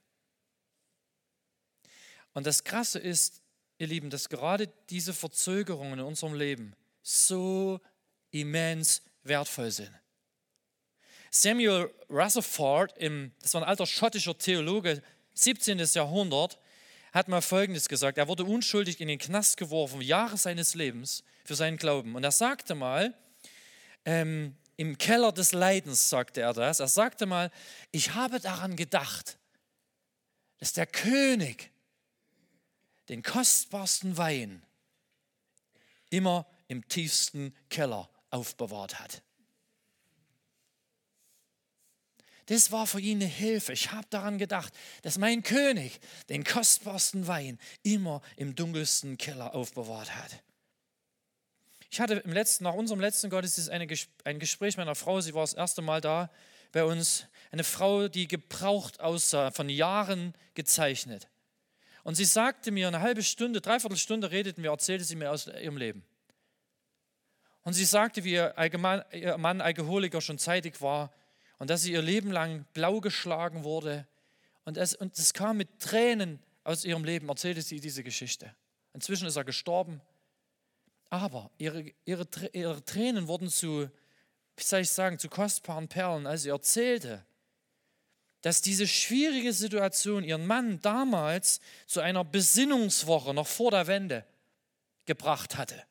Und 2.34 2.48
das 2.48 2.63
Krasse 2.63 2.98
ist, 2.98 3.42
ihr 3.78 3.88
Lieben, 3.88 4.10
dass 4.10 4.30
gerade 4.30 4.72
diese 4.89 5.13
Verzögerungen 5.13 6.00
in 6.00 6.06
unserem 6.06 6.34
Leben 6.34 6.76
so 7.02 7.82
immens 8.32 9.02
wertvoll 9.24 9.72
sind. 9.72 9.92
Samuel 11.30 11.94
Rutherford, 12.10 12.94
das 13.42 13.54
war 13.54 13.62
ein 13.62 13.68
alter 13.68 13.86
schottischer 13.86 14.38
Theologe, 14.38 15.02
17. 15.34 15.80
Jahrhundert, 15.80 16.60
hat 17.13 17.28
mal 17.28 17.41
Folgendes 17.41 17.88
gesagt. 17.88 18.17
Er 18.17 18.28
wurde 18.28 18.43
unschuldig 18.43 18.99
in 18.99 19.08
den 19.08 19.19
Knast 19.19 19.58
geworfen, 19.58 20.02
Jahre 20.02 20.36
seines 20.36 20.73
Lebens 20.73 21.23
für 21.45 21.56
seinen 21.56 21.78
Glauben. 21.78 22.15
Und 22.15 22.23
er 22.23 22.32
sagte 22.32 22.76
mal, 22.76 23.13
ähm, 24.04 24.56
im 24.76 24.97
Keller 24.97 25.32
des 25.32 25.52
Leidens 25.52 26.10
sagte 26.10 26.41
er 26.41 26.54
das, 26.54 26.80
er 26.80 26.88
sagte 26.88 27.28
mal, 27.28 27.52
ich 27.91 28.15
habe 28.15 28.39
daran 28.39 28.76
gedacht, 28.76 29.38
dass 30.58 30.73
der 30.73 30.88
König 30.88 31.71
den 33.10 33.21
kostbarsten 33.21 34.17
Wein 34.17 34.65
immer 36.10 36.47
im 36.67 36.88
tiefsten 36.88 37.56
Keller 37.69 38.10
aufbewahrt 38.32 38.99
hat. 38.99 39.21
Das 42.47 42.71
war 42.71 42.88
für 42.88 42.99
ihn 42.99 43.21
eine 43.21 43.29
Hilfe. 43.29 43.73
Ich 43.73 43.91
habe 43.91 44.08
daran 44.10 44.38
gedacht, 44.38 44.73
dass 45.01 45.17
mein 45.17 45.43
König 45.43 45.99
den 46.29 46.43
kostbarsten 46.43 47.27
Wein 47.27 47.58
immer 47.84 48.21
im 48.36 48.56
dunkelsten 48.56 49.17
Keller 49.17 49.56
aufbewahrt 49.56 50.15
hat. 50.15 50.43
Ich 51.89 51.99
hatte 51.99 52.15
im 52.15 52.34
letzten, 52.34 52.63
nach 52.63 52.73
unserem 52.73 52.99
letzten 52.99 53.29
Gottesdienst 53.29 53.69
eine, 53.69 53.88
ein 54.23 54.39
Gespräch 54.39 54.77
mit 54.77 54.88
einer 54.88 54.95
Frau, 54.95 55.21
sie 55.21 55.34
war 55.34 55.43
das 55.43 55.53
erste 55.53 55.82
Mal 55.82 56.01
da 56.01 56.32
bei 56.71 56.84
uns, 56.84 57.27
eine 57.51 57.63
Frau, 57.63 58.08
die 58.08 58.27
gebraucht 58.27 58.99
aussah, 58.99 59.51
von 59.51 59.69
Jahren 59.69 60.34
gezeichnet. 60.56 61.29
Und 62.03 62.15
sie 62.15 62.25
sagte 62.25 62.71
mir 62.71 62.88
eine 62.88 63.01
halbe 63.01 63.23
Stunde, 63.23 63.62
dreiviertel 63.62 63.97
Stunde 63.97 64.32
redeten 64.32 64.63
wir, 64.63 64.71
erzählte 64.71 65.06
sie 65.06 65.15
mir 65.15 65.32
aus 65.32 65.47
ihrem 65.47 65.77
Leben. 65.77 66.03
Und 67.62 67.73
sie 67.73 67.86
sagte, 67.86 68.23
wie 68.23 68.34
ihr 68.34 69.38
Mann 69.38 69.62
Alkoholiker 69.62 70.19
schon 70.19 70.39
zeitig 70.39 70.82
war 70.82 71.13
und 71.63 71.69
dass 71.69 71.84
sie 71.84 71.93
ihr 71.93 72.02
Leben 72.02 72.30
lang 72.30 72.65
blau 72.73 72.99
geschlagen 72.99 73.63
wurde. 73.63 74.06
Und 74.65 74.76
es, 74.76 74.95
und 74.95 75.17
es 75.17 75.34
kam 75.34 75.56
mit 75.56 75.80
Tränen 75.80 76.43
aus 76.65 76.84
ihrem 76.84 77.06
Leben, 77.06 77.30
erzählte 77.30 77.62
sie 77.62 77.80
diese 77.80 78.04
Geschichte. 78.04 78.54
Inzwischen 78.91 79.30
ist 79.30 79.38
er 79.38 79.45
gestorben. 79.45 80.02
Aber 81.10 81.52
ihre, 81.58 81.93
ihre, 82.04 82.28
ihre 82.52 82.84
Tränen 82.84 83.30
wurden 83.30 83.47
zu, 83.47 83.89
wie 84.58 84.63
soll 84.63 84.82
ich 84.82 84.89
sagen, 84.89 85.19
zu 85.19 85.30
kostbaren 85.30 85.88
Perlen, 85.88 86.28
als 86.28 86.43
sie 86.43 86.49
erzählte, 86.49 87.26
dass 88.41 88.62
diese 88.62 88.86
schwierige 88.86 89.54
Situation 89.54 90.26
ihren 90.26 90.45
Mann 90.45 90.82
damals 90.82 91.62
zu 91.88 92.02
einer 92.02 92.26
Besinnungswoche 92.26 93.34
noch 93.34 93.47
vor 93.47 93.71
der 93.71 93.88
Wende 93.88 94.26
gebracht 95.06 95.56
hatte. 95.56 95.82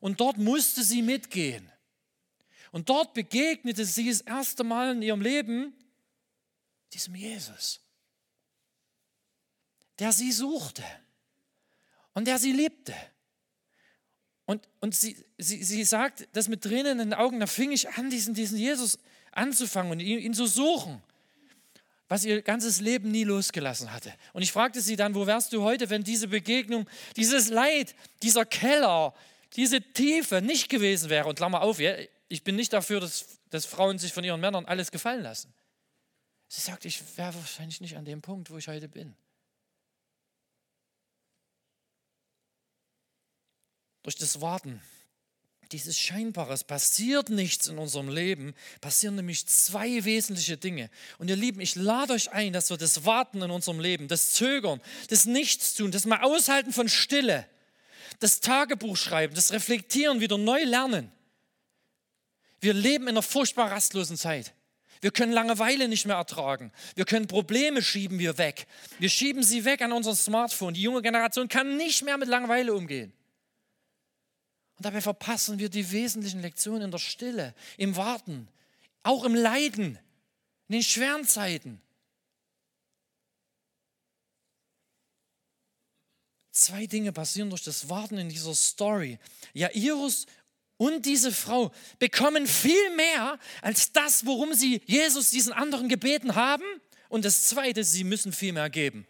Und 0.00 0.20
dort 0.20 0.38
musste 0.38 0.82
sie 0.82 1.02
mitgehen. 1.02 1.70
Und 2.72 2.88
dort 2.88 3.14
begegnete 3.14 3.84
sie 3.84 4.08
das 4.08 4.20
erste 4.20 4.64
Mal 4.64 4.92
in 4.92 5.02
ihrem 5.02 5.20
Leben 5.20 5.74
diesem 6.92 7.14
Jesus, 7.14 7.80
der 9.98 10.12
sie 10.12 10.32
suchte 10.32 10.84
und 12.14 12.26
der 12.26 12.38
sie 12.38 12.52
liebte. 12.52 12.94
Und, 14.46 14.68
und 14.80 14.94
sie, 14.94 15.16
sie, 15.38 15.62
sie 15.62 15.84
sagt, 15.84 16.26
das 16.32 16.48
mit 16.48 16.62
Tränen 16.62 16.98
in 16.98 17.10
den 17.10 17.14
Augen, 17.14 17.38
da 17.38 17.46
fing 17.46 17.70
ich 17.70 17.88
an, 17.90 18.10
diesen, 18.10 18.34
diesen 18.34 18.58
Jesus 18.58 18.98
anzufangen 19.30 19.92
und 19.92 20.00
ihn, 20.00 20.18
ihn 20.18 20.34
zu 20.34 20.46
suchen, 20.46 21.00
was 22.08 22.24
ihr 22.24 22.42
ganzes 22.42 22.80
Leben 22.80 23.12
nie 23.12 23.22
losgelassen 23.22 23.92
hatte. 23.92 24.12
Und 24.32 24.42
ich 24.42 24.50
fragte 24.50 24.80
sie 24.80 24.96
dann, 24.96 25.14
wo 25.14 25.26
wärst 25.26 25.52
du 25.52 25.62
heute, 25.62 25.88
wenn 25.90 26.02
diese 26.02 26.26
Begegnung, 26.26 26.88
dieses 27.16 27.48
Leid, 27.48 27.94
dieser 28.24 28.44
Keller, 28.44 29.14
diese 29.54 29.80
Tiefe 29.80 30.42
nicht 30.42 30.68
gewesen 30.68 31.10
wäre? 31.10 31.28
Und 31.28 31.36
Klammer 31.36 31.60
auf, 31.62 31.78
ich 32.30 32.44
bin 32.44 32.54
nicht 32.54 32.72
dafür, 32.72 33.00
dass, 33.00 33.40
dass 33.50 33.66
Frauen 33.66 33.98
sich 33.98 34.12
von 34.12 34.22
ihren 34.22 34.40
Männern 34.40 34.64
alles 34.64 34.92
gefallen 34.92 35.22
lassen. 35.22 35.52
Sie 36.48 36.60
sagt, 36.60 36.84
ich 36.84 37.02
wäre 37.16 37.34
wahrscheinlich 37.34 37.80
nicht 37.80 37.96
an 37.96 38.04
dem 38.04 38.22
Punkt, 38.22 38.50
wo 38.50 38.56
ich 38.56 38.68
heute 38.68 38.88
bin. 38.88 39.14
Durch 44.04 44.14
das 44.14 44.40
Warten, 44.40 44.80
dieses 45.72 45.98
Scheinbares, 45.98 46.62
passiert 46.62 47.30
nichts 47.30 47.66
in 47.66 47.78
unserem 47.78 48.08
Leben, 48.08 48.54
passieren 48.80 49.16
nämlich 49.16 49.46
zwei 49.46 50.04
wesentliche 50.04 50.56
Dinge. 50.56 50.88
Und 51.18 51.28
ihr 51.28 51.36
Lieben, 51.36 51.60
ich 51.60 51.74
lade 51.74 52.12
euch 52.12 52.30
ein, 52.30 52.52
dass 52.52 52.70
wir 52.70 52.76
das 52.76 53.04
Warten 53.04 53.42
in 53.42 53.50
unserem 53.50 53.80
Leben, 53.80 54.06
das 54.06 54.32
Zögern, 54.32 54.80
das 55.08 55.26
Nichtstun, 55.26 55.90
das 55.90 56.06
mal 56.06 56.22
Aushalten 56.22 56.72
von 56.72 56.88
Stille, 56.88 57.46
das 58.20 58.38
Tagebuch 58.40 58.96
schreiben, 58.96 59.34
das 59.34 59.52
Reflektieren 59.52 60.20
wieder 60.20 60.38
neu 60.38 60.62
lernen. 60.62 61.10
Wir 62.60 62.74
leben 62.74 63.04
in 63.04 63.10
einer 63.10 63.22
furchtbar 63.22 63.70
rastlosen 63.70 64.16
Zeit. 64.16 64.54
Wir 65.00 65.10
können 65.10 65.32
Langeweile 65.32 65.88
nicht 65.88 66.06
mehr 66.06 66.16
ertragen. 66.16 66.72
Wir 66.94 67.06
können 67.06 67.26
Probleme 67.26 67.82
schieben 67.82 68.18
wir 68.18 68.36
weg. 68.36 68.66
Wir 68.98 69.08
schieben 69.08 69.42
sie 69.42 69.64
weg 69.64 69.80
an 69.80 69.92
unser 69.92 70.14
Smartphone. 70.14 70.74
Die 70.74 70.82
junge 70.82 71.00
Generation 71.00 71.48
kann 71.48 71.78
nicht 71.78 72.02
mehr 72.02 72.18
mit 72.18 72.28
Langeweile 72.28 72.74
umgehen. 72.74 73.12
Und 74.76 74.84
dabei 74.84 75.00
verpassen 75.00 75.58
wir 75.58 75.70
die 75.70 75.90
wesentlichen 75.90 76.42
Lektionen 76.42 76.82
in 76.82 76.90
der 76.90 76.98
Stille, 76.98 77.54
im 77.78 77.96
Warten, 77.96 78.48
auch 79.02 79.24
im 79.24 79.34
Leiden, 79.34 79.98
in 80.68 80.72
den 80.72 80.82
schweren 80.82 81.26
Zeiten. 81.26 81.80
Zwei 86.52 86.86
Dinge 86.86 87.12
passieren 87.12 87.48
durch 87.48 87.62
das 87.62 87.88
Warten 87.88 88.18
in 88.18 88.28
dieser 88.28 88.54
Story. 88.54 89.18
Jairus 89.54 90.26
und 90.80 91.04
diese 91.04 91.30
Frau 91.30 91.72
bekommen 91.98 92.46
viel 92.46 92.96
mehr 92.96 93.38
als 93.60 93.92
das, 93.92 94.24
worum 94.24 94.54
sie 94.54 94.80
Jesus 94.86 95.28
diesen 95.28 95.52
anderen 95.52 95.90
gebeten 95.90 96.36
haben. 96.36 96.64
Und 97.10 97.26
das 97.26 97.48
Zweite, 97.48 97.84
sie 97.84 98.02
müssen 98.02 98.32
viel 98.32 98.54
mehr 98.54 98.70
geben, 98.70 99.06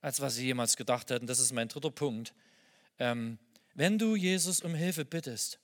als 0.00 0.20
was 0.20 0.34
sie 0.34 0.46
jemals 0.46 0.76
gedacht 0.76 1.10
hätten. 1.10 1.28
Das 1.28 1.38
ist 1.38 1.52
mein 1.52 1.68
dritter 1.68 1.92
Punkt. 1.92 2.34
Ähm, 2.98 3.38
wenn 3.74 3.98
du 3.98 4.16
Jesus 4.16 4.62
um 4.62 4.74
Hilfe 4.74 5.04
bittest, 5.04 5.60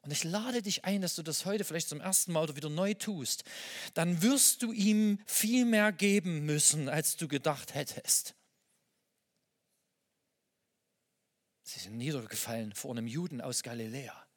und 0.00 0.12
ich 0.12 0.24
lade 0.24 0.62
dich 0.62 0.86
ein, 0.86 1.02
dass 1.02 1.14
du 1.14 1.22
das 1.22 1.44
heute 1.44 1.64
vielleicht 1.64 1.90
zum 1.90 2.00
ersten 2.00 2.32
Mal 2.32 2.44
oder 2.44 2.56
wieder 2.56 2.70
neu 2.70 2.94
tust, 2.94 3.44
dann 3.92 4.22
wirst 4.22 4.62
du 4.62 4.72
ihm 4.72 5.18
viel 5.26 5.66
mehr 5.66 5.92
geben 5.92 6.46
müssen, 6.46 6.88
als 6.88 7.18
du 7.18 7.28
gedacht 7.28 7.74
hättest. 7.74 8.34
Sie 11.64 11.80
sind 11.80 11.98
niedergefallen 11.98 12.72
vor 12.72 12.92
einem 12.92 13.06
Juden 13.06 13.42
aus 13.42 13.62
Galiläa. 13.62 14.27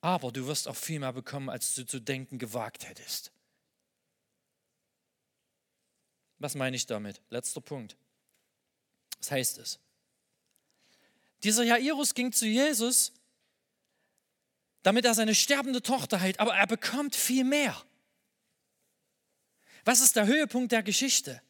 Aber 0.00 0.32
du 0.32 0.46
wirst 0.46 0.68
auch 0.68 0.76
viel 0.76 1.00
mehr 1.00 1.12
bekommen, 1.12 1.48
als 1.48 1.74
du 1.74 1.84
zu 1.84 2.00
denken 2.00 2.38
gewagt 2.38 2.88
hättest. 2.88 3.32
Was 6.38 6.54
meine 6.54 6.76
ich 6.76 6.86
damit? 6.86 7.20
Letzter 7.30 7.60
Punkt. 7.60 7.96
Was 9.18 9.30
heißt 9.30 9.58
es? 9.58 9.80
Dieser 11.42 11.64
Jairus 11.64 12.14
ging 12.14 12.32
zu 12.32 12.46
Jesus, 12.46 13.12
damit 14.82 15.04
er 15.04 15.14
seine 15.14 15.34
sterbende 15.34 15.82
Tochter 15.82 16.20
heilt, 16.20 16.40
aber 16.40 16.54
er 16.54 16.66
bekommt 16.66 17.16
viel 17.16 17.44
mehr. 17.44 17.76
Was 19.84 20.00
ist 20.00 20.16
der 20.16 20.26
Höhepunkt 20.26 20.72
der 20.72 20.82
Geschichte? 20.82 21.42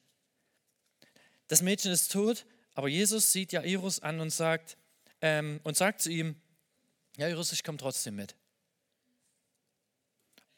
Das 1.48 1.62
Mädchen 1.62 1.92
ist 1.92 2.12
tot, 2.12 2.46
aber 2.74 2.88
Jesus 2.88 3.32
sieht 3.32 3.52
Jairus 3.52 4.00
an 4.00 4.20
und 4.20 4.30
sagt, 4.30 4.76
ähm, 5.20 5.60
und 5.64 5.76
sagt 5.76 6.00
zu 6.00 6.10
ihm, 6.10 6.40
Jairus, 7.18 7.50
ich 7.50 7.64
komme 7.64 7.78
trotzdem 7.78 8.14
mit. 8.14 8.36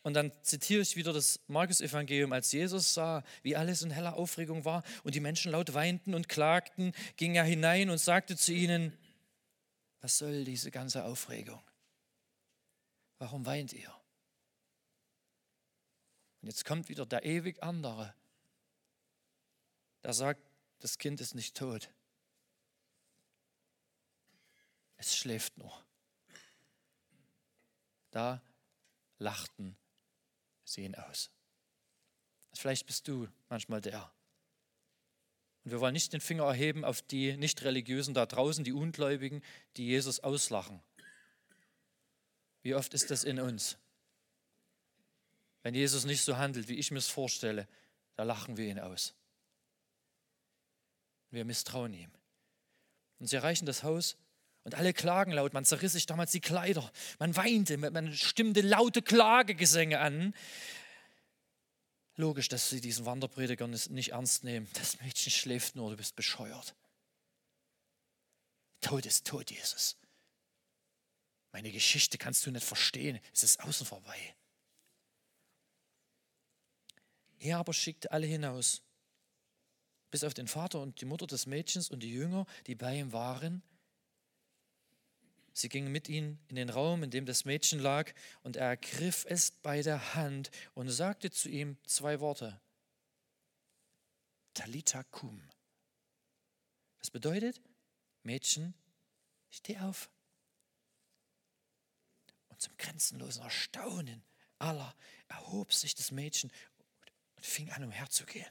Und 0.02 0.12
dann 0.12 0.30
zitiere 0.42 0.82
ich 0.82 0.94
wieder 0.94 1.12
das 1.14 1.40
Markus-Evangelium, 1.46 2.32
als 2.34 2.52
Jesus 2.52 2.92
sah, 2.92 3.24
wie 3.42 3.56
alles 3.56 3.80
in 3.80 3.90
heller 3.90 4.14
Aufregung 4.16 4.66
war 4.66 4.82
und 5.02 5.14
die 5.14 5.20
Menschen 5.20 5.52
laut 5.52 5.72
weinten 5.72 6.14
und 6.14 6.28
klagten, 6.28 6.92
ging 7.16 7.34
er 7.34 7.44
hinein 7.44 7.88
und 7.88 7.96
sagte 7.96 8.36
zu 8.36 8.52
ihnen, 8.52 8.96
was 10.02 10.18
soll 10.18 10.44
diese 10.44 10.70
ganze 10.70 11.04
Aufregung? 11.04 11.62
Warum 13.18 13.46
weint 13.46 13.72
ihr? 13.72 13.94
Und 16.42 16.48
jetzt 16.48 16.66
kommt 16.66 16.90
wieder 16.90 17.06
der 17.06 17.24
ewig 17.24 17.62
andere, 17.62 18.14
der 20.02 20.12
sagt, 20.12 20.42
das 20.80 20.98
Kind 20.98 21.22
ist 21.22 21.34
nicht 21.34 21.56
tot. 21.56 21.90
Es 24.96 25.16
schläft 25.16 25.56
noch. 25.56 25.84
Da 28.10 28.42
lachten 29.18 29.76
sie 30.64 30.84
ihn 30.84 30.94
aus. 30.94 31.30
Vielleicht 32.54 32.86
bist 32.86 33.06
du 33.08 33.28
manchmal 33.48 33.80
der. 33.80 34.10
Und 35.64 35.72
wir 35.72 35.80
wollen 35.80 35.92
nicht 35.92 36.12
den 36.12 36.20
Finger 36.20 36.44
erheben 36.44 36.84
auf 36.84 37.02
die 37.02 37.36
Nicht-Religiösen 37.36 38.14
da 38.14 38.26
draußen, 38.26 38.64
die 38.64 38.72
Ungläubigen, 38.72 39.42
die 39.76 39.86
Jesus 39.86 40.20
auslachen. 40.20 40.82
Wie 42.62 42.74
oft 42.74 42.92
ist 42.94 43.10
das 43.10 43.24
in 43.24 43.40
uns? 43.40 43.76
Wenn 45.62 45.74
Jesus 45.74 46.04
nicht 46.04 46.22
so 46.22 46.38
handelt, 46.38 46.68
wie 46.68 46.76
ich 46.76 46.90
mir 46.90 46.98
es 46.98 47.08
vorstelle, 47.08 47.68
da 48.16 48.22
lachen 48.22 48.56
wir 48.56 48.66
ihn 48.66 48.80
aus. 48.80 49.14
Wir 51.30 51.44
misstrauen 51.44 51.92
ihm. 51.92 52.10
Und 53.18 53.26
sie 53.26 53.36
erreichen 53.36 53.66
das 53.66 53.82
Haus 53.82 54.16
und 54.64 54.74
alle 54.74 54.92
klagen 54.92 55.32
laut. 55.32 55.52
Man 55.52 55.64
zerriss 55.64 55.92
sich 55.92 56.06
damals 56.06 56.32
die 56.32 56.40
Kleider. 56.40 56.90
Man 57.18 57.34
weinte, 57.36 57.76
man 57.78 58.12
stimmte 58.14 58.60
laute 58.60 59.02
Klagegesänge 59.02 60.00
an. 60.00 60.34
Logisch, 62.16 62.48
dass 62.48 62.68
sie 62.68 62.80
diesen 62.80 63.06
Wanderprediger 63.06 63.66
nicht 63.66 64.10
ernst 64.10 64.44
nehmen. 64.44 64.68
Das 64.74 65.00
Mädchen 65.00 65.32
schläft 65.32 65.76
nur, 65.76 65.90
du 65.90 65.96
bist 65.96 66.16
bescheuert. 66.16 66.74
Tod 68.80 69.06
ist 69.06 69.26
tot, 69.26 69.50
Jesus. 69.50 69.96
Meine 71.52 71.72
Geschichte 71.72 72.18
kannst 72.18 72.46
du 72.46 72.50
nicht 72.50 72.64
verstehen. 72.64 73.18
Es 73.32 73.42
ist 73.42 73.60
außen 73.60 73.86
vorbei. 73.86 74.34
Er 77.38 77.58
aber 77.58 77.72
schickte 77.72 78.12
alle 78.12 78.26
hinaus, 78.26 78.82
bis 80.10 80.24
auf 80.24 80.34
den 80.34 80.46
Vater 80.46 80.80
und 80.80 81.00
die 81.00 81.06
Mutter 81.06 81.26
des 81.26 81.46
Mädchens 81.46 81.90
und 81.90 82.00
die 82.00 82.10
Jünger, 82.10 82.44
die 82.66 82.74
bei 82.74 82.98
ihm 82.98 83.12
waren. 83.12 83.62
Sie 85.52 85.68
gingen 85.68 85.92
mit 85.92 86.08
ihm 86.08 86.38
in 86.48 86.56
den 86.56 86.70
Raum, 86.70 87.02
in 87.02 87.10
dem 87.10 87.26
das 87.26 87.44
Mädchen 87.44 87.80
lag, 87.80 88.12
und 88.42 88.56
er 88.56 88.68
ergriff 88.68 89.26
es 89.28 89.50
bei 89.50 89.82
der 89.82 90.14
Hand 90.14 90.50
und 90.74 90.88
sagte 90.88 91.30
zu 91.30 91.48
ihm 91.48 91.76
zwei 91.84 92.20
Worte. 92.20 92.60
Talita 94.54 95.02
kum. 95.04 95.42
Das 96.98 97.10
bedeutet, 97.10 97.60
Mädchen, 98.22 98.74
steh 99.50 99.78
auf. 99.78 100.10
Und 102.48 102.60
zum 102.60 102.76
grenzenlosen 102.76 103.42
Erstaunen 103.42 104.22
aller 104.58 104.94
erhob 105.28 105.72
sich 105.72 105.94
das 105.94 106.10
Mädchen 106.10 106.52
und 107.36 107.46
fing 107.46 107.70
an, 107.70 107.84
umherzugehen. 107.84 108.50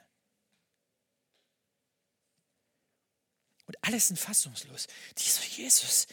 Und 3.70 3.78
alle 3.84 4.00
sind 4.00 4.18
fassungslos. 4.18 4.88
Dieser 5.16 5.44
Jesus, 5.44 6.08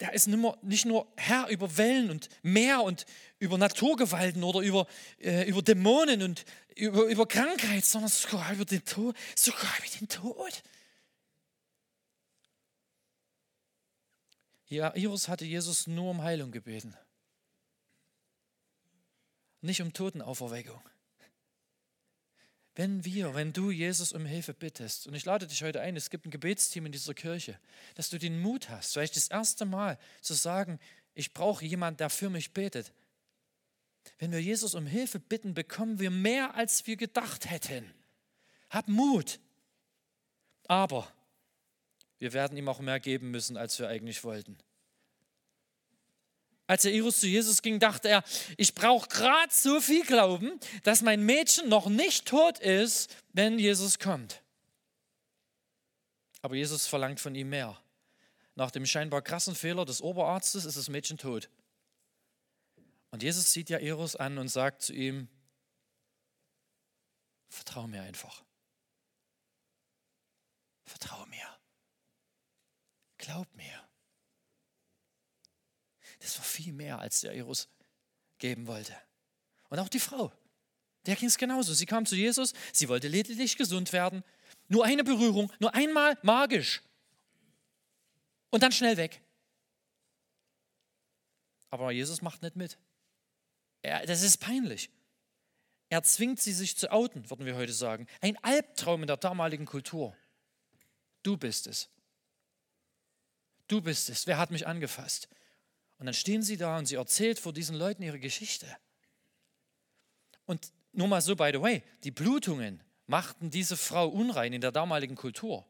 der 0.00 0.12
ist 0.12 0.26
nicht 0.26 0.84
nur 0.86 1.12
Herr 1.16 1.48
über 1.48 1.76
Wellen 1.76 2.10
und 2.10 2.28
Meer 2.42 2.82
und 2.82 3.06
über 3.38 3.58
Naturgewalten 3.58 4.42
oder 4.42 4.60
über, 4.60 4.86
äh, 5.20 5.48
über 5.48 5.62
Dämonen 5.62 6.22
und 6.22 6.44
über, 6.74 7.04
über 7.04 7.26
Krankheit, 7.26 7.84
sondern 7.84 8.10
sogar 8.10 8.52
über 8.52 8.64
den 8.64 8.84
Tod. 8.84 9.16
Sogar 9.36 9.70
über 9.78 9.98
den 9.98 10.08
Tod. 10.08 10.62
Jairus 14.66 15.28
hatte 15.28 15.44
Jesus 15.44 15.86
nur 15.86 16.10
um 16.10 16.22
Heilung 16.22 16.50
gebeten. 16.50 16.96
Nicht 19.60 19.80
um 19.80 19.92
Totenauferweckung. 19.92 20.82
Wenn 22.76 23.04
wir, 23.04 23.34
wenn 23.34 23.52
du 23.52 23.70
Jesus 23.70 24.12
um 24.12 24.26
Hilfe 24.26 24.52
bittest, 24.52 25.06
und 25.06 25.14
ich 25.14 25.24
lade 25.24 25.46
dich 25.46 25.62
heute 25.62 25.80
ein, 25.80 25.96
es 25.96 26.10
gibt 26.10 26.26
ein 26.26 26.30
Gebetsteam 26.30 26.86
in 26.86 26.92
dieser 26.92 27.14
Kirche, 27.14 27.58
dass 27.94 28.10
du 28.10 28.18
den 28.18 28.40
Mut 28.40 28.68
hast, 28.68 28.92
vielleicht 28.92 29.16
das 29.16 29.28
erste 29.28 29.64
Mal 29.64 29.98
zu 30.20 30.34
sagen, 30.34 30.80
ich 31.14 31.32
brauche 31.32 31.64
jemanden, 31.64 31.98
der 31.98 32.10
für 32.10 32.30
mich 32.30 32.52
betet. 32.52 32.92
Wenn 34.18 34.32
wir 34.32 34.42
Jesus 34.42 34.74
um 34.74 34.86
Hilfe 34.86 35.20
bitten, 35.20 35.54
bekommen 35.54 36.00
wir 36.00 36.10
mehr, 36.10 36.56
als 36.56 36.86
wir 36.86 36.96
gedacht 36.96 37.48
hätten. 37.48 37.84
Hab 38.70 38.88
Mut. 38.88 39.38
Aber 40.66 41.08
wir 42.18 42.32
werden 42.32 42.56
ihm 42.58 42.68
auch 42.68 42.80
mehr 42.80 42.98
geben 42.98 43.30
müssen, 43.30 43.56
als 43.56 43.78
wir 43.78 43.88
eigentlich 43.88 44.24
wollten. 44.24 44.58
Als 46.66 46.84
Jairus 46.84 47.20
zu 47.20 47.26
Jesus 47.26 47.60
ging, 47.60 47.78
dachte 47.78 48.08
er, 48.08 48.24
ich 48.56 48.74
brauche 48.74 49.08
gerade 49.08 49.52
so 49.52 49.80
viel 49.80 50.04
Glauben, 50.04 50.58
dass 50.82 51.02
mein 51.02 51.24
Mädchen 51.24 51.68
noch 51.68 51.88
nicht 51.88 52.26
tot 52.26 52.58
ist, 52.58 53.14
wenn 53.32 53.58
Jesus 53.58 53.98
kommt. 53.98 54.42
Aber 56.40 56.54
Jesus 56.56 56.86
verlangt 56.86 57.20
von 57.20 57.34
ihm 57.34 57.50
mehr. 57.50 57.78
Nach 58.54 58.70
dem 58.70 58.86
scheinbar 58.86 59.20
krassen 59.20 59.54
Fehler 59.54 59.84
des 59.84 60.00
Oberarztes 60.00 60.64
ist 60.64 60.76
das 60.76 60.88
Mädchen 60.88 61.18
tot. 61.18 61.50
Und 63.10 63.22
Jesus 63.22 63.52
sieht 63.52 63.70
Jairus 63.70 64.16
an 64.16 64.38
und 64.38 64.48
sagt 64.48 64.82
zu 64.82 64.92
ihm, 64.92 65.28
vertrau 67.48 67.86
mir 67.86 68.02
einfach. 68.02 68.42
Vertrau 70.84 71.24
mir. 71.26 71.58
Glaub 73.18 73.54
mir. 73.54 73.88
Das 76.24 76.38
war 76.38 76.44
viel 76.44 76.72
mehr, 76.72 76.98
als 76.98 77.20
der 77.20 77.34
Jairus 77.34 77.68
geben 78.38 78.66
wollte. 78.66 78.96
Und 79.68 79.78
auch 79.78 79.90
die 79.90 80.00
Frau, 80.00 80.32
der 81.04 81.16
ging 81.16 81.28
es 81.28 81.36
genauso. 81.36 81.74
Sie 81.74 81.84
kam 81.84 82.06
zu 82.06 82.16
Jesus, 82.16 82.54
sie 82.72 82.88
wollte 82.88 83.08
lediglich 83.08 83.58
gesund 83.58 83.92
werden. 83.92 84.24
Nur 84.68 84.86
eine 84.86 85.04
Berührung, 85.04 85.52
nur 85.58 85.74
einmal 85.74 86.16
magisch. 86.22 86.82
Und 88.48 88.62
dann 88.62 88.72
schnell 88.72 88.96
weg. 88.96 89.20
Aber 91.68 91.90
Jesus 91.92 92.22
macht 92.22 92.40
nicht 92.40 92.56
mit. 92.56 92.78
Er, 93.82 94.06
das 94.06 94.22
ist 94.22 94.38
peinlich. 94.38 94.88
Er 95.90 96.02
zwingt 96.04 96.40
sie, 96.40 96.54
sich 96.54 96.78
zu 96.78 96.90
outen, 96.90 97.28
würden 97.28 97.44
wir 97.44 97.54
heute 97.54 97.74
sagen. 97.74 98.06
Ein 98.22 98.42
Albtraum 98.42 99.02
in 99.02 99.08
der 99.08 99.18
damaligen 99.18 99.66
Kultur. 99.66 100.16
Du 101.22 101.36
bist 101.36 101.66
es. 101.66 101.90
Du 103.68 103.82
bist 103.82 104.08
es. 104.08 104.26
Wer 104.26 104.38
hat 104.38 104.50
mich 104.50 104.66
angefasst? 104.66 105.28
Und 105.98 106.06
dann 106.06 106.14
stehen 106.14 106.42
sie 106.42 106.56
da 106.56 106.78
und 106.78 106.86
sie 106.86 106.96
erzählt 106.96 107.38
vor 107.38 107.52
diesen 107.52 107.76
Leuten 107.76 108.02
ihre 108.02 108.18
Geschichte. 108.18 108.66
Und 110.44 110.72
nur 110.92 111.08
mal 111.08 111.20
so, 111.20 111.36
by 111.36 111.50
the 111.52 111.60
way, 111.60 111.82
die 112.02 112.10
Blutungen 112.10 112.82
machten 113.06 113.50
diese 113.50 113.76
Frau 113.76 114.08
unrein 114.08 114.52
in 114.52 114.60
der 114.60 114.72
damaligen 114.72 115.16
Kultur. 115.16 115.66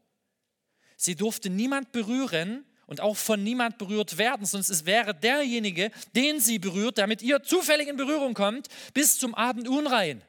Sie 0.97 1.17
durfte 1.17 1.51
niemand 1.51 1.93
berühren 1.93 2.65
und 2.87 3.01
auch 3.01 3.17
von 3.17 3.43
niemand 3.43 3.79
berührt 3.79 4.19
werden, 4.19 4.47
sonst 4.47 4.69
es 4.69 4.85
wäre 4.85 5.15
derjenige, 5.15 5.91
den 6.15 6.41
sie 6.41 6.59
berührt, 6.59 6.99
der 6.99 7.07
mit 7.07 7.23
ihr 7.23 7.43
zufällig 7.43 7.89
in 7.89 7.97
Berührung 7.97 8.35
kommt, 8.35 8.69
bis 8.93 9.19
zum 9.19 9.35
Abend 9.35 9.69
unrein. 9.69 10.23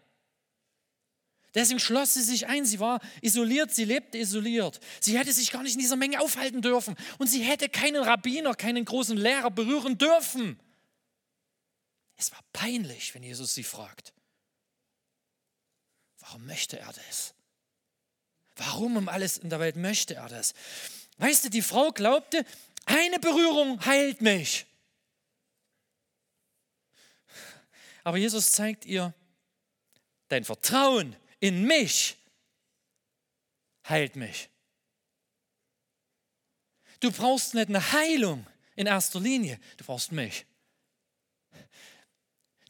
Deswegen 1.55 1.79
schloss 1.79 2.13
sie 2.13 2.21
sich 2.21 2.47
ein. 2.47 2.65
Sie 2.65 2.79
war 2.81 2.99
isoliert, 3.21 3.73
sie 3.73 3.85
lebte 3.85 4.17
isoliert. 4.17 4.81
Sie 4.99 5.17
hätte 5.17 5.31
sich 5.31 5.51
gar 5.51 5.63
nicht 5.63 5.73
in 5.73 5.79
dieser 5.79 5.95
Menge 5.95 6.19
aufhalten 6.19 6.61
dürfen. 6.61 6.95
Und 7.17 7.27
sie 7.27 7.41
hätte 7.41 7.69
keinen 7.69 8.03
Rabbiner, 8.03 8.53
keinen 8.53 8.83
großen 8.83 9.17
Lehrer 9.17 9.49
berühren 9.49 9.97
dürfen. 9.97 10.59
Es 12.17 12.31
war 12.33 12.41
peinlich, 12.51 13.15
wenn 13.15 13.23
Jesus 13.23 13.55
sie 13.55 13.63
fragt. 13.63 14.13
Warum 16.19 16.45
möchte 16.45 16.77
er 16.77 16.91
das? 16.91 17.33
Warum 18.57 18.97
um 18.97 19.09
alles 19.09 19.37
in 19.37 19.49
der 19.49 19.59
Welt 19.59 19.77
möchte 19.77 20.15
er 20.15 20.27
das? 20.27 20.53
Weißt 21.17 21.45
du, 21.45 21.49
die 21.49 21.61
Frau 21.61 21.91
glaubte, 21.91 22.45
eine 22.85 23.19
Berührung 23.19 23.83
heilt 23.85 24.21
mich. 24.21 24.65
Aber 28.03 28.17
Jesus 28.17 28.51
zeigt 28.51 28.85
ihr, 28.85 29.13
dein 30.27 30.43
Vertrauen 30.43 31.15
in 31.39 31.65
mich 31.65 32.17
heilt 33.88 34.15
mich. 34.15 34.50
Du 37.00 37.12
brauchst 37.12 37.54
nicht 37.54 37.69
eine 37.69 37.91
Heilung 37.91 38.45
in 38.76 38.88
erster 38.88 39.19
Linie, 39.19 39.60
du 39.78 39.86
brauchst 39.86 40.12
mich. 40.12 40.45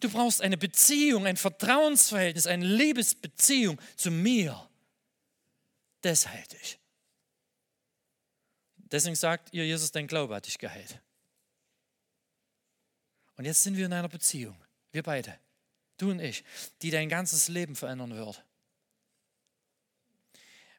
Du 0.01 0.09
brauchst 0.09 0.41
eine 0.41 0.57
Beziehung, 0.57 1.25
ein 1.25 1.37
Vertrauensverhältnis, 1.37 2.47
eine 2.47 2.65
Liebesbeziehung 2.65 3.79
zu 3.95 4.11
mir. 4.11 4.69
Das 6.01 6.27
heilt 6.27 6.51
dich. 6.51 6.79
Deswegen 8.77 9.15
sagt 9.15 9.53
ihr, 9.53 9.65
Jesus, 9.65 9.91
dein 9.91 10.07
Glaube 10.07 10.35
hat 10.35 10.45
dich 10.45 10.57
geheilt. 10.57 10.99
Und 13.37 13.45
jetzt 13.45 13.63
sind 13.63 13.77
wir 13.77 13.85
in 13.85 13.93
einer 13.93 14.07
Beziehung, 14.07 14.55
wir 14.91 15.03
beide, 15.03 15.37
du 15.97 16.11
und 16.11 16.19
ich, 16.19 16.43
die 16.81 16.91
dein 16.91 17.09
ganzes 17.09 17.47
Leben 17.47 17.75
verändern 17.75 18.15
wird. 18.15 18.43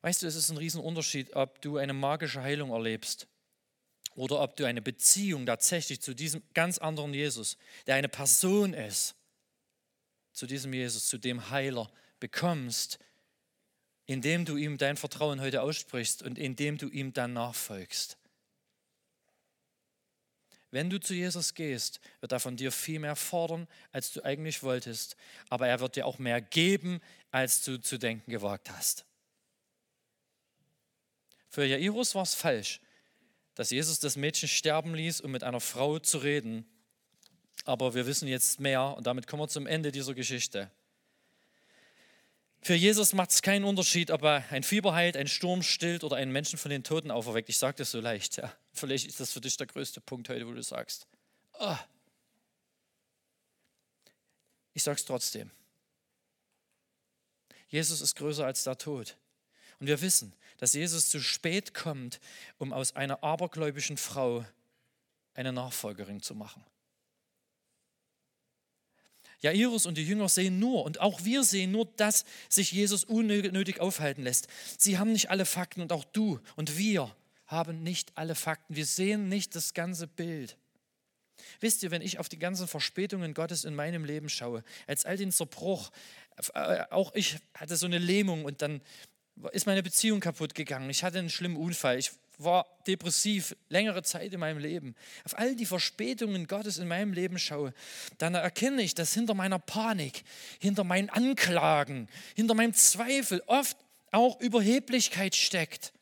Weißt 0.07 0.23
du, 0.23 0.29
es 0.29 0.37
ist 0.37 0.51
ein 0.51 0.57
Riesenunterschied, 0.57 1.35
ob 1.35 1.61
du 1.63 1.79
eine 1.79 1.93
magische 1.93 2.41
Heilung 2.41 2.71
erlebst 2.71 3.27
oder 4.15 4.41
ob 4.41 4.55
du 4.55 4.65
eine 4.65 4.81
Beziehung 4.81 5.47
tatsächlich 5.47 6.01
zu 6.01 6.15
diesem 6.15 6.45
ganz 6.55 6.79
anderen 6.79 7.13
Jesus, 7.13 7.59
der 7.89 7.97
eine 7.97 8.09
Person 8.09 8.73
ist, 8.73 9.17
zu 10.33 10.47
diesem 10.47 10.73
Jesus, 10.73 11.09
zu 11.09 11.19
dem 11.19 11.51
Heiler 11.51 11.91
bekommst, 12.21 13.01
indem 14.07 14.45
du 14.45 14.57
ihm 14.57 14.79
dein 14.79 14.97
Vertrauen 14.97 15.41
heute 15.41 15.61
aussprichst 15.61 16.23
und 16.23 16.39
indem 16.39 16.79
du 16.79 16.89
ihm 16.89 17.13
dann 17.13 17.33
nachfolgst. 17.33 18.17
Wenn 20.71 20.89
du 20.89 21.01
zu 21.01 21.15
Jesus 21.15 21.55
gehst, 21.55 21.99
wird 22.21 22.31
er 22.31 22.39
von 22.39 22.57
dir 22.57 22.71
viel 22.71 23.01
mehr 23.01 23.17
fordern, 23.17 23.67
als 23.91 24.13
du 24.13 24.25
eigentlich 24.25 24.63
wolltest, 24.63 25.17
aber 25.49 25.67
er 25.67 25.81
wird 25.81 25.97
dir 25.97 26.07
auch 26.07 26.21
mehr 26.21 26.41
geben, 26.41 27.01
als 27.33 27.65
du 27.65 27.81
zu 27.81 27.99
denken 27.99 28.31
gewagt 28.31 28.71
hast. 28.71 29.05
Für 31.57 31.65
Jairus 31.65 32.15
war 32.15 32.23
es 32.23 32.35
falsch, 32.35 32.83
dass 33.55 33.71
Jesus 33.71 33.99
das 33.99 34.17
Mädchen 34.17 34.47
sterben 34.47 34.95
ließ, 34.95 35.23
um 35.23 35.31
mit 35.31 35.43
einer 35.43 35.63
Frau 35.63 35.99
zu 35.99 36.19
reden. 36.19 36.67
Aber 37.65 37.95
wir 37.95 38.05
wissen 38.05 38.29
jetzt 38.29 38.61
mehr 38.61 38.95
und 38.95 39.07
damit 39.07 39.27
kommen 39.27 39.45
wir 39.45 39.49
zum 39.49 39.67
Ende 39.67 39.91
dieser 39.91 40.13
Geschichte. 40.13 40.71
Für 42.61 42.75
Jesus 42.75 43.15
macht 43.15 43.31
es 43.31 43.41
keinen 43.41 43.65
Unterschied, 43.65 44.11
ob 44.11 44.23
er 44.25 44.45
ein 44.51 44.65
Fieber 44.65 44.95
heilt, 44.95 45.17
einen 45.17 45.31
Sturm 45.31 45.63
stillt 45.63 46.05
oder 46.05 46.17
einen 46.17 46.31
Menschen 46.31 46.59
von 46.59 46.71
den 46.71 46.85
Toten 46.85 47.11
auferweckt. 47.11 47.49
Ich 47.49 47.57
sage 47.57 47.79
das 47.79 47.91
so 47.91 48.01
leicht. 48.03 48.37
Ja. 48.37 48.55
Vielleicht 48.75 49.07
ist 49.07 49.19
das 49.19 49.33
für 49.33 49.41
dich 49.41 49.57
der 49.57 49.67
größte 49.67 50.03
Punkt 50.03 50.29
heute, 50.29 50.47
wo 50.47 50.53
du 50.53 50.63
sagst. 50.63 51.07
Oh. 51.59 51.79
Ich 54.75 54.83
sage 54.83 54.97
es 54.97 55.07
trotzdem. 55.07 55.51
Jesus 57.69 58.03
ist 58.03 58.15
größer 58.15 58.45
als 58.45 58.63
der 58.63 58.77
Tod. 58.77 59.17
Und 59.81 59.87
wir 59.87 60.01
wissen, 60.01 60.33
dass 60.59 60.73
Jesus 60.73 61.09
zu 61.09 61.21
spät 61.21 61.75
kommt, 61.75 62.21
um 62.59 62.73
aus 62.73 62.97
einer 62.97 63.23
abergläubischen 63.23 63.97
Frau 63.97 64.45
eine 65.35 65.53
Nachfolgerin 65.53 66.23
zu 66.23 66.35
machen. 66.35 66.65
Jairus 69.41 69.85
und 69.85 69.99
die 69.99 70.05
Jünger 70.05 70.29
sehen 70.29 70.59
nur, 70.59 70.85
und 70.85 71.01
auch 71.01 71.25
wir 71.25 71.45
sehen 71.45 71.71
nur, 71.71 71.87
dass 71.97 72.25
sich 72.49 72.73
Jesus 72.73 73.05
unnötig 73.05 73.81
aufhalten 73.81 74.23
lässt. 74.23 74.49
Sie 74.79 74.99
haben 74.99 75.13
nicht 75.13 75.31
alle 75.31 75.45
Fakten 75.45 75.83
und 75.83 75.93
auch 75.93 76.05
du 76.05 76.41
und 76.57 76.79
wir 76.79 77.15
haben 77.47 77.83
nicht 77.83 78.17
alle 78.17 78.35
Fakten. 78.35 78.75
Wir 78.75 78.87
sehen 78.87 79.29
nicht 79.29 79.55
das 79.55 79.75
ganze 79.75 80.07
Bild. 80.07 80.57
Wisst 81.61 81.83
ihr, 81.83 81.91
wenn 81.91 82.03
ich 82.03 82.19
auf 82.19 82.29
die 82.29 82.39
ganzen 82.39 82.67
Verspätungen 82.67 83.35
Gottes 83.35 83.65
in 83.65 83.75
meinem 83.75 84.05
Leben 84.05 84.29
schaue, 84.29 84.65
als 84.87 85.05
all 85.05 85.17
den 85.17 85.33
Zerbruch, 85.33 85.91
äh, 86.55 86.85
auch 86.91 87.15
ich 87.15 87.37
hatte 87.55 87.77
so 87.77 87.87
eine 87.87 87.99
Lähmung 87.99 88.45
und 88.45 88.63
dann 88.63 88.81
ist 89.53 89.67
meine 89.67 89.83
Beziehung 89.83 90.21
kaputt 90.21 90.55
gegangen. 90.55 90.89
Ich 90.91 91.05
hatte 91.05 91.19
einen 91.19 91.31
schlimmen 91.31 91.57
Unfall. 91.57 91.99
Ich 91.99 92.13
war 92.39 92.67
depressiv 92.87 93.57
längere 93.69 94.03
Zeit 94.03 94.33
in 94.33 94.41
meinem 94.41 94.59
Leben. 94.59 94.95
Auf 95.25 95.39
all 95.39 95.57
die 95.57 95.67
Verspätungen 95.67 96.47
Gottes 96.47 96.79
in 96.79 96.89
meinem 96.89 97.13
Leben 97.13 97.39
schaue, 97.39 97.73
dann 98.19 98.35
erkenne 98.35 98.83
ich, 98.83 98.95
dass 98.95 99.15
hinter 99.15 99.35
meiner 99.35 99.59
Panik, 99.59 100.23
hinter 100.59 100.85
meinen 100.85 101.09
Anklagen, 101.09 102.09
hinter 102.35 102.55
meinem 102.55 102.75
Zweifel 102.75 103.43
oft 103.47 103.77
auch 104.11 104.41
Überheblichkeit 104.41 105.35
steckt. 105.35 105.93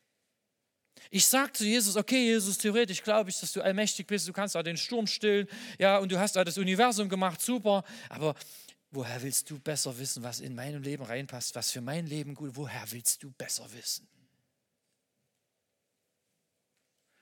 Ich 1.11 1.27
sage 1.27 1.53
zu 1.53 1.64
Jesus, 1.64 1.97
okay, 1.97 2.25
Jesus, 2.25 2.59
theoretisch 2.59 3.03
glaube 3.03 3.31
ich, 3.31 3.38
dass 3.38 3.53
du 3.53 3.62
allmächtig 3.62 4.07
bist, 4.09 4.27
du 4.27 4.33
kannst 4.33 4.57
auch 4.57 4.64
den 4.64 4.77
Sturm 4.77 5.07
stillen, 5.07 5.47
ja, 5.79 5.99
und 5.99 6.11
du 6.11 6.18
hast 6.18 6.37
auch 6.37 6.42
das 6.42 6.59
Universum 6.59 7.09
gemacht, 7.09 7.40
super, 7.40 7.85
aber 8.09 8.35
Woher 8.94 9.22
willst 9.22 9.50
du 9.50 9.59
besser 9.59 9.98
wissen, 9.98 10.22
was 10.22 10.38
in 10.38 10.54
meinem 10.54 10.80
Leben 10.80 11.02
reinpasst, 11.02 11.57
was 11.57 11.72
für 11.72 11.80
mein 11.80 12.07
Leben 12.07 12.37
gut? 12.37 12.52
Woher 12.54 12.92
willst 12.92 13.24
du 13.24 13.33
besser 13.33 13.66
wissen? 13.72 14.07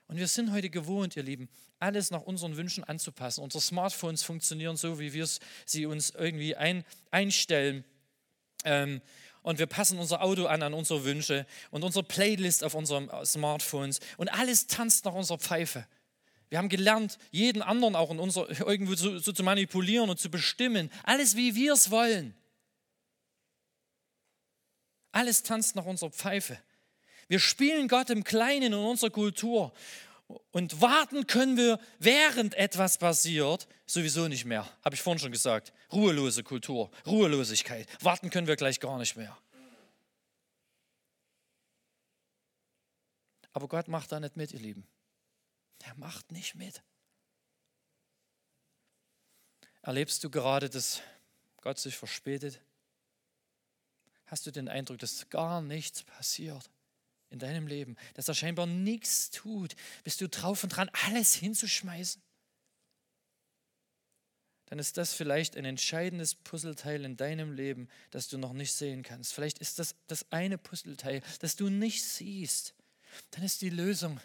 Und 0.05 0.17
wir 0.17 0.27
sind 0.27 0.51
heute 0.51 0.69
gewohnt, 0.69 1.15
ihr 1.15 1.23
Lieben, 1.23 1.49
alles 1.79 2.11
nach 2.11 2.21
unseren 2.21 2.57
Wünschen 2.57 2.83
anzupassen. 2.83 3.43
Unsere 3.43 3.59
Smartphones 3.61 4.21
funktionieren 4.21 4.77
so, 4.77 4.99
wie 4.99 5.13
wir 5.13 5.27
sie 5.65 5.87
uns 5.87 6.11
irgendwie 6.11 6.55
ein, 6.55 6.85
einstellen. 7.09 7.83
Ähm, 8.65 9.01
und 9.41 9.57
wir 9.57 9.65
passen 9.65 9.97
unser 9.97 10.21
Auto 10.21 10.45
an 10.45 10.61
an 10.61 10.75
unsere 10.75 11.03
Wünsche 11.03 11.47
und 11.71 11.83
unsere 11.83 12.03
Playlist 12.03 12.63
auf 12.63 12.75
unseren 12.75 13.09
Smartphones. 13.25 13.99
Und 14.17 14.29
alles 14.29 14.67
tanzt 14.67 15.05
nach 15.05 15.15
unserer 15.15 15.39
Pfeife. 15.39 15.87
Wir 16.49 16.57
haben 16.57 16.69
gelernt, 16.69 17.17
jeden 17.31 17.61
anderen 17.61 17.95
auch 17.95 18.11
in 18.11 18.19
unser, 18.19 18.49
irgendwo 18.67 18.95
so, 18.95 19.17
so 19.17 19.31
zu 19.31 19.43
manipulieren 19.43 20.09
und 20.09 20.19
zu 20.19 20.29
bestimmen. 20.29 20.91
Alles, 21.03 21.35
wie 21.35 21.55
wir 21.55 21.73
es 21.73 21.89
wollen. 21.91 22.35
Alles 25.11 25.43
tanzt 25.43 25.75
nach 25.75 25.85
unserer 25.85 26.09
Pfeife. 26.09 26.57
Wir 27.27 27.39
spielen 27.39 27.87
Gott 27.87 28.09
im 28.09 28.23
Kleinen 28.23 28.67
in 28.67 28.73
unserer 28.73 29.09
Kultur. 29.11 29.73
Und 30.51 30.81
warten 30.81 31.27
können 31.27 31.57
wir, 31.57 31.79
während 31.99 32.55
etwas 32.55 32.97
passiert, 32.97 33.67
sowieso 33.85 34.27
nicht 34.27 34.45
mehr. 34.45 34.67
Habe 34.83 34.95
ich 34.95 35.01
vorhin 35.01 35.19
schon 35.19 35.31
gesagt. 35.31 35.73
Ruhelose 35.91 36.43
Kultur, 36.43 36.89
Ruhelosigkeit. 37.05 37.87
Warten 38.03 38.29
können 38.29 38.47
wir 38.47 38.55
gleich 38.55 38.79
gar 38.79 38.97
nicht 38.97 39.15
mehr. 39.15 39.37
Aber 43.51 43.67
Gott 43.67 43.87
macht 43.87 44.11
da 44.11 44.19
nicht 44.19 44.35
mit, 44.35 44.51
ihr 44.51 44.59
Lieben. 44.59 44.87
Der 45.85 45.95
macht 45.95 46.31
nicht 46.31 46.55
mit. 46.55 46.81
Erlebst 49.81 50.23
du 50.23 50.29
gerade, 50.29 50.69
dass 50.69 51.01
Gott 51.57 51.77
sich 51.77 51.97
verspätet? 51.97 52.61
Hast 54.25 54.45
du 54.45 54.51
den 54.51 54.69
Eindruck, 54.69 54.99
dass 54.99 55.29
gar 55.29 55.61
nichts 55.61 56.03
passiert 56.03 56.69
in 57.29 57.39
deinem 57.39 57.67
Leben, 57.67 57.97
dass 58.13 58.27
er 58.27 58.33
scheinbar 58.33 58.65
nichts 58.65 59.29
tut? 59.29 59.75
Bist 60.03 60.21
du 60.21 60.29
drauf 60.29 60.63
und 60.63 60.69
dran, 60.69 60.89
alles 61.05 61.33
hinzuschmeißen? 61.35 62.21
Dann 64.67 64.79
ist 64.79 64.97
das 64.97 65.13
vielleicht 65.13 65.57
ein 65.57 65.65
entscheidendes 65.65 66.33
Puzzleteil 66.33 67.03
in 67.03 67.17
deinem 67.17 67.51
Leben, 67.51 67.89
das 68.09 68.29
du 68.29 68.37
noch 68.37 68.53
nicht 68.53 68.73
sehen 68.73 69.03
kannst. 69.03 69.33
Vielleicht 69.33 69.59
ist 69.59 69.77
das 69.77 69.95
das 70.07 70.31
eine 70.31 70.57
Puzzleteil, 70.57 71.21
das 71.39 71.55
du 71.55 71.69
nicht 71.69 72.03
siehst. 72.03 72.73
Dann 73.31 73.43
ist 73.43 73.61
die 73.61 73.69
Lösung 73.69 74.19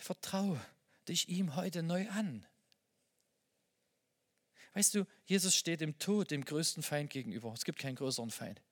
Vertraue 0.00 0.60
dich 1.08 1.28
ihm 1.28 1.56
heute 1.56 1.82
neu 1.82 2.08
an. 2.08 2.46
Weißt 4.72 4.94
du, 4.94 5.06
Jesus 5.26 5.54
steht 5.54 5.82
im 5.82 5.98
Tod 5.98 6.30
dem 6.30 6.44
größten 6.44 6.82
Feind 6.82 7.10
gegenüber. 7.10 7.52
Es 7.52 7.64
gibt 7.64 7.78
keinen 7.78 7.96
größeren 7.96 8.30
Feind. 8.30 8.62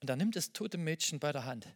Und 0.00 0.08
er 0.08 0.16
nimmt 0.16 0.36
das 0.36 0.52
tote 0.52 0.78
Mädchen 0.78 1.18
bei 1.18 1.32
der 1.32 1.44
Hand 1.44 1.66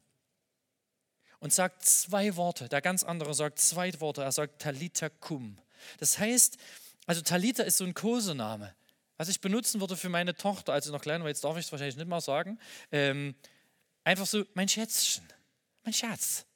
und 1.41 1.53
sagt 1.53 1.85
zwei 1.85 2.37
Worte. 2.37 2.69
Der 2.69 2.81
ganz 2.81 3.03
andere 3.03 3.35
sagt 3.35 3.59
zwei 3.59 3.93
Worte. 4.01 4.23
Er 4.23 4.31
sagt 4.31 4.63
Talita 4.63 5.09
cum. 5.09 5.59
Das 5.99 6.19
heißt, 6.19 6.57
also 7.07 7.21
Talita 7.21 7.65
ist 7.65 7.79
so 7.79 7.85
ein 7.85 7.95
Kosename, 7.95 8.77
was 9.17 9.29
ich 9.29 9.41
benutzen 9.41 9.81
würde 9.81 9.97
für 9.97 10.09
meine 10.09 10.37
Tochter, 10.37 10.73
als 10.73 10.85
sie 10.85 10.93
noch 10.93 11.03
klein 11.03 11.23
war. 11.23 11.29
Jetzt 11.29 11.43
darf 11.43 11.57
ich 11.57 11.67
es 11.67 11.73
wahrscheinlich 11.73 11.97
nicht 11.97 12.07
mal 12.07 12.21
sagen. 12.21 12.61
Ähm, 12.93 13.35
einfach 14.05 14.27
so, 14.27 14.45
mein 14.55 14.69
Schätzchen, 14.69 15.27
mein 15.83 15.95
Schatz. 15.95 16.47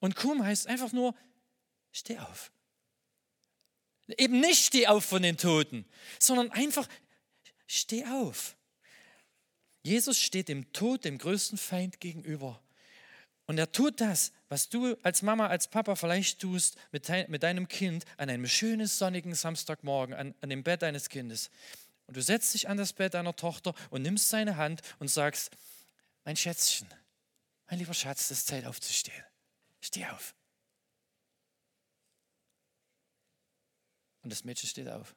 Und 0.00 0.16
Kum 0.16 0.44
heißt 0.44 0.66
einfach 0.66 0.92
nur, 0.92 1.14
steh 1.92 2.18
auf. 2.18 2.52
Eben 4.18 4.40
nicht 4.40 4.66
steh 4.66 4.86
auf 4.86 5.04
von 5.04 5.22
den 5.22 5.36
Toten, 5.36 5.84
sondern 6.20 6.50
einfach 6.52 6.88
steh 7.66 8.04
auf. 8.04 8.56
Jesus 9.82 10.20
steht 10.20 10.48
dem 10.48 10.72
Tod, 10.72 11.04
dem 11.04 11.18
größten 11.18 11.58
Feind 11.58 12.00
gegenüber. 12.00 12.60
Und 13.46 13.58
er 13.58 13.70
tut 13.70 14.00
das, 14.00 14.32
was 14.48 14.68
du 14.68 14.96
als 15.02 15.22
Mama, 15.22 15.46
als 15.46 15.68
Papa 15.68 15.94
vielleicht 15.94 16.40
tust 16.40 16.76
mit, 16.90 17.08
deinem 17.08 17.68
Kind 17.68 18.04
an 18.16 18.28
einem 18.28 18.46
schönen 18.46 18.86
sonnigen 18.86 19.34
Samstagmorgen, 19.34 20.14
an, 20.14 20.34
an 20.40 20.50
dem 20.50 20.64
Bett 20.64 20.82
deines 20.82 21.08
Kindes. 21.08 21.50
Und 22.06 22.16
du 22.16 22.22
setzt 22.22 22.54
dich 22.54 22.68
an 22.68 22.76
das 22.76 22.92
Bett 22.92 23.14
deiner 23.14 23.34
Tochter 23.34 23.74
und 23.90 24.02
nimmst 24.02 24.28
seine 24.28 24.56
Hand 24.56 24.82
und 24.98 25.08
sagst, 25.08 25.50
mein 26.24 26.36
Schätzchen, 26.36 26.88
mein 27.68 27.78
lieber 27.78 27.94
Schatz, 27.94 28.30
es 28.30 28.38
ist 28.38 28.46
Zeit 28.48 28.64
aufzustehen. 28.66 29.25
Steh 29.86 30.04
auf. 30.06 30.34
Und 34.22 34.30
das 34.30 34.42
Mädchen 34.42 34.68
steht 34.68 34.88
auf. 34.88 35.14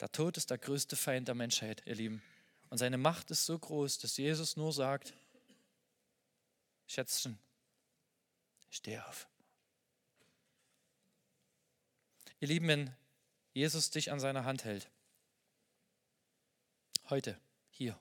Der 0.00 0.12
Tod 0.12 0.36
ist 0.36 0.50
der 0.50 0.58
größte 0.58 0.94
Feind 0.94 1.28
der 1.28 1.34
Menschheit, 1.34 1.82
ihr 1.86 1.94
Lieben. 1.94 2.22
Und 2.68 2.76
seine 2.76 2.98
Macht 2.98 3.30
ist 3.30 3.46
so 3.46 3.58
groß, 3.58 3.96
dass 3.96 4.18
Jesus 4.18 4.58
nur 4.58 4.74
sagt, 4.74 5.14
Schätzchen, 6.86 7.38
steh 8.68 8.98
auf. 8.98 9.26
Ihr 12.40 12.48
Lieben, 12.48 12.68
wenn 12.68 12.94
Jesus 13.54 13.88
dich 13.88 14.12
an 14.12 14.20
seiner 14.20 14.44
Hand 14.44 14.64
hält, 14.64 14.90
heute, 17.08 17.40
hier, 17.70 17.98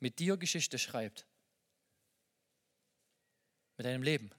mit 0.00 0.18
dir 0.18 0.36
Geschichte 0.36 0.80
schreibt, 0.80 1.25
mit 3.76 3.86
deinem 3.86 4.02
Leben, 4.02 4.30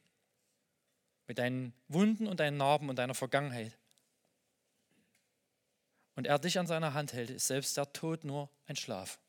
mit 1.28 1.38
deinen 1.38 1.74
Wunden 1.88 2.28
und 2.28 2.40
deinen 2.40 2.58
Narben 2.58 2.90
und 2.90 2.98
deiner 2.98 3.16
Vergangenheit, 3.16 3.78
und 6.18 6.26
er 6.26 6.40
dich 6.40 6.58
an 6.58 6.66
seiner 6.66 6.96
Hand 6.96 7.14
hält, 7.14 7.30
ist 7.30 7.46
selbst 7.46 7.78
der 7.78 7.94
Tod 7.94 8.24
nur 8.24 8.50
ein 8.66 8.76
Schlaf. 8.76 9.20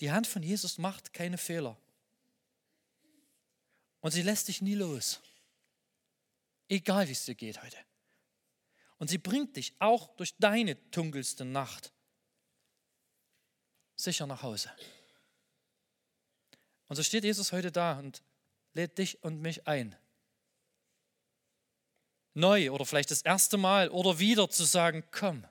Die 0.00 0.12
Hand 0.12 0.26
von 0.26 0.42
Jesus 0.42 0.76
macht 0.76 1.14
keine 1.14 1.38
Fehler. 1.38 1.78
Und 4.00 4.10
sie 4.10 4.20
lässt 4.20 4.46
dich 4.48 4.60
nie 4.60 4.74
los. 4.74 5.22
Egal 6.68 7.08
wie 7.08 7.12
es 7.12 7.24
dir 7.24 7.34
geht 7.34 7.62
heute. 7.62 7.78
Und 8.98 9.08
sie 9.08 9.16
bringt 9.16 9.56
dich 9.56 9.74
auch 9.78 10.14
durch 10.16 10.36
deine 10.36 10.74
dunkelste 10.74 11.46
Nacht 11.46 11.90
sicher 13.96 14.26
nach 14.26 14.42
Hause. 14.42 14.70
Und 16.88 16.96
so 16.96 17.02
steht 17.02 17.24
Jesus 17.24 17.52
heute 17.52 17.70
da 17.70 17.98
und 17.98 18.22
lädt 18.72 18.98
dich 18.98 19.22
und 19.22 19.40
mich 19.40 19.66
ein, 19.66 19.94
neu 22.34 22.70
oder 22.70 22.86
vielleicht 22.86 23.10
das 23.10 23.22
erste 23.22 23.56
Mal 23.56 23.90
oder 23.90 24.18
wieder 24.18 24.48
zu 24.48 24.64
sagen, 24.64 25.04
komm, 25.10 25.44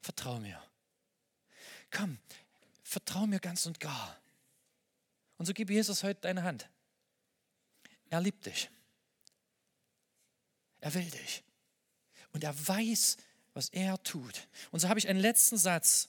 vertrau 0.00 0.38
mir. 0.38 0.62
Komm, 1.90 2.18
vertrau 2.82 3.26
mir 3.26 3.40
ganz 3.40 3.66
und 3.66 3.80
gar. 3.80 4.20
Und 5.38 5.46
so 5.46 5.52
gib 5.52 5.70
Jesus 5.70 6.02
heute 6.02 6.20
deine 6.20 6.42
Hand. 6.42 6.68
Er 8.10 8.20
liebt 8.20 8.46
dich. 8.46 8.70
Er 10.80 10.92
will 10.94 11.08
dich. 11.10 11.42
Und 12.32 12.44
er 12.44 12.54
weiß, 12.68 13.16
was 13.54 13.68
er 13.70 14.02
tut. 14.02 14.48
Und 14.70 14.80
so 14.80 14.88
habe 14.88 14.98
ich 14.98 15.08
einen 15.08 15.20
letzten 15.20 15.56
Satz, 15.56 16.08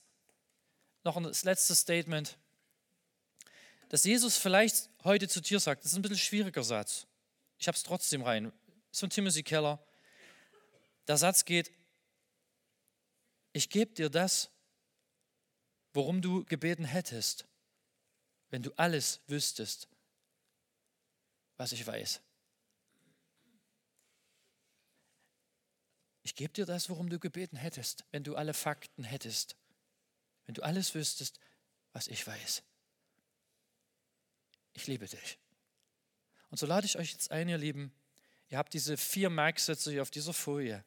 noch 1.04 1.16
ein 1.16 1.24
letztes 1.24 1.80
Statement, 1.80 2.38
dass 3.90 4.04
Jesus 4.04 4.38
vielleicht 4.38 4.90
heute 5.04 5.28
zu 5.28 5.42
dir 5.42 5.60
sagt. 5.60 5.84
Das 5.84 5.92
ist 5.92 5.98
ein 5.98 6.02
bisschen 6.02 6.18
schwieriger 6.18 6.64
Satz. 6.64 7.08
Ich 7.58 7.68
habe 7.68 7.76
es 7.76 7.84
trotzdem 7.84 8.22
rein, 8.22 8.52
ist 8.92 9.00
von 9.00 9.10
Timothy 9.10 9.44
Keller. 9.44 9.84
Der 11.08 11.18
Satz 11.18 11.46
geht, 11.46 11.72
ich 13.54 13.70
gebe 13.70 13.94
dir 13.94 14.10
das, 14.10 14.50
worum 15.94 16.22
du 16.22 16.44
gebeten 16.44 16.86
hättest, 16.86 17.46
wenn 18.50 18.62
du 18.62 18.72
alles 18.76 19.22
wüsstest, 19.28 19.88
was 21.58 21.72
ich 21.72 21.86
weiß. 21.86 22.22
Ich 26.24 26.36
gebe 26.36 26.52
dir 26.52 26.66
das, 26.66 26.90
worum 26.90 27.10
du 27.10 27.20
gebeten 27.20 27.56
hättest, 27.56 28.04
wenn 28.12 28.24
du 28.24 28.36
alle 28.36 28.54
Fakten 28.54 29.04
hättest, 29.04 29.56
wenn 30.46 30.56
du 30.56 30.64
alles 30.64 30.96
wüsstest, 30.96 31.40
was 31.94 32.08
ich 32.08 32.26
weiß. 32.26 32.64
Ich 34.76 34.86
liebe 34.86 35.08
dich. 35.08 35.40
Und 36.52 36.60
so 36.60 36.68
lade 36.68 36.86
ich 36.86 36.98
euch 36.98 37.12
jetzt 37.12 37.32
ein, 37.32 37.50
ihr 37.50 37.58
Lieben, 37.58 37.92
Ihr 38.50 38.58
habt 38.58 38.74
diese 38.74 38.98
vier 38.98 39.30
Merksätze 39.30 39.92
hier 39.92 40.02
auf 40.02 40.12
dieser 40.12 40.34
Folie. 40.34 40.84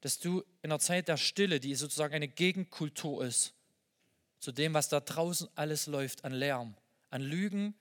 Dass 0.00 0.18
du 0.18 0.44
in 0.62 0.70
der 0.70 0.78
Zeit 0.78 1.08
der 1.08 1.16
Stille, 1.16 1.60
die 1.60 1.74
sozusagen 1.74 2.14
eine 2.14 2.28
Gegenkultur 2.28 3.24
ist, 3.24 3.54
zu 4.40 4.52
dem, 4.52 4.74
was 4.74 4.88
da 4.88 5.00
draußen 5.00 5.48
alles 5.54 5.86
läuft, 5.86 6.24
an 6.24 6.32
Lärm, 6.32 6.74
an 7.10 7.20
Lügen, 7.20 7.74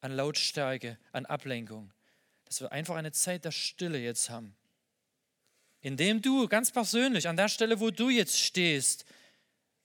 an 0.00 0.12
Lautstärke, 0.12 0.98
an 1.12 1.26
Ablenkung, 1.26 1.92
dass 2.44 2.60
wir 2.60 2.70
einfach 2.70 2.96
eine 2.96 3.12
Zeit 3.12 3.44
der 3.44 3.52
Stille 3.52 3.98
jetzt 3.98 4.28
haben. 4.28 4.54
Indem 5.80 6.20
du 6.20 6.46
ganz 6.48 6.70
persönlich 6.70 7.26
an 7.28 7.36
der 7.36 7.48
Stelle, 7.48 7.80
wo 7.80 7.90
du 7.90 8.10
jetzt 8.10 8.38
stehst, 8.38 9.04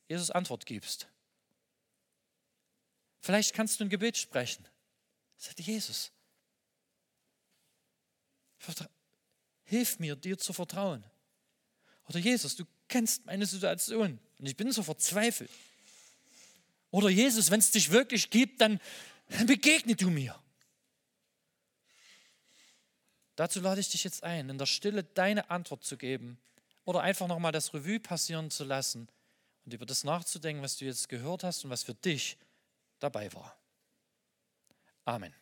Jesus 0.07 0.29
Antwort 0.29 0.65
gibst. 0.65 1.07
Vielleicht 3.20 3.53
kannst 3.53 3.80
du 3.80 3.84
ein 3.84 3.89
Gebet 3.89 4.18
sprechen. 4.18 4.68
Sagt 5.38 5.59
Jesus, 5.59 6.11
Hilf 9.63 9.99
mir, 9.99 10.15
dir 10.15 10.38
zu 10.38 10.53
vertrauen. 10.53 11.03
Oder 12.07 12.20
Jesus, 12.20 12.55
du 12.55 12.65
kennst 12.88 13.26
meine 13.26 13.45
Situation 13.45 14.20
und 14.39 14.45
ich 14.45 14.55
bin 14.55 14.72
so 14.72 14.82
verzweifelt. 14.82 15.51
Oder 16.89 17.09
Jesus, 17.09 17.51
wenn 17.51 17.59
es 17.59 17.72
dich 17.72 17.91
wirklich 17.91 18.30
gibt, 18.30 18.61
dann, 18.61 18.80
begegne 19.45 19.95
du 19.95 20.09
mir. 20.09 20.39
Dazu 23.36 23.59
lade 23.59 23.82
ich 23.82 23.89
dich 23.89 24.05
jetzt 24.05 24.24
ein, 24.24 24.49
in 24.49 24.57
der 24.57 24.65
Stille 24.65 25.03
deine 25.03 25.49
Antwort 25.49 25.84
zu 25.84 25.97
geben 25.97 26.39
oder 26.86 27.01
einfach 27.01 27.28
nochmal 27.28 27.51
das 27.51 27.74
Revue 27.74 27.99
passieren 27.99 28.49
zu 28.49 28.63
lassen 28.63 29.09
und 29.65 29.74
über 29.74 29.86
das 29.86 30.05
nachzudenken, 30.05 30.63
was 30.63 30.78
du 30.78 30.86
jetzt 30.86 31.09
gehört 31.09 31.43
hast 31.43 31.65
und 31.65 31.70
was 31.70 31.84
für 31.84 31.93
dich 31.93 32.38
dabei 32.99 33.31
war. 33.33 33.57
Amen. 35.05 35.33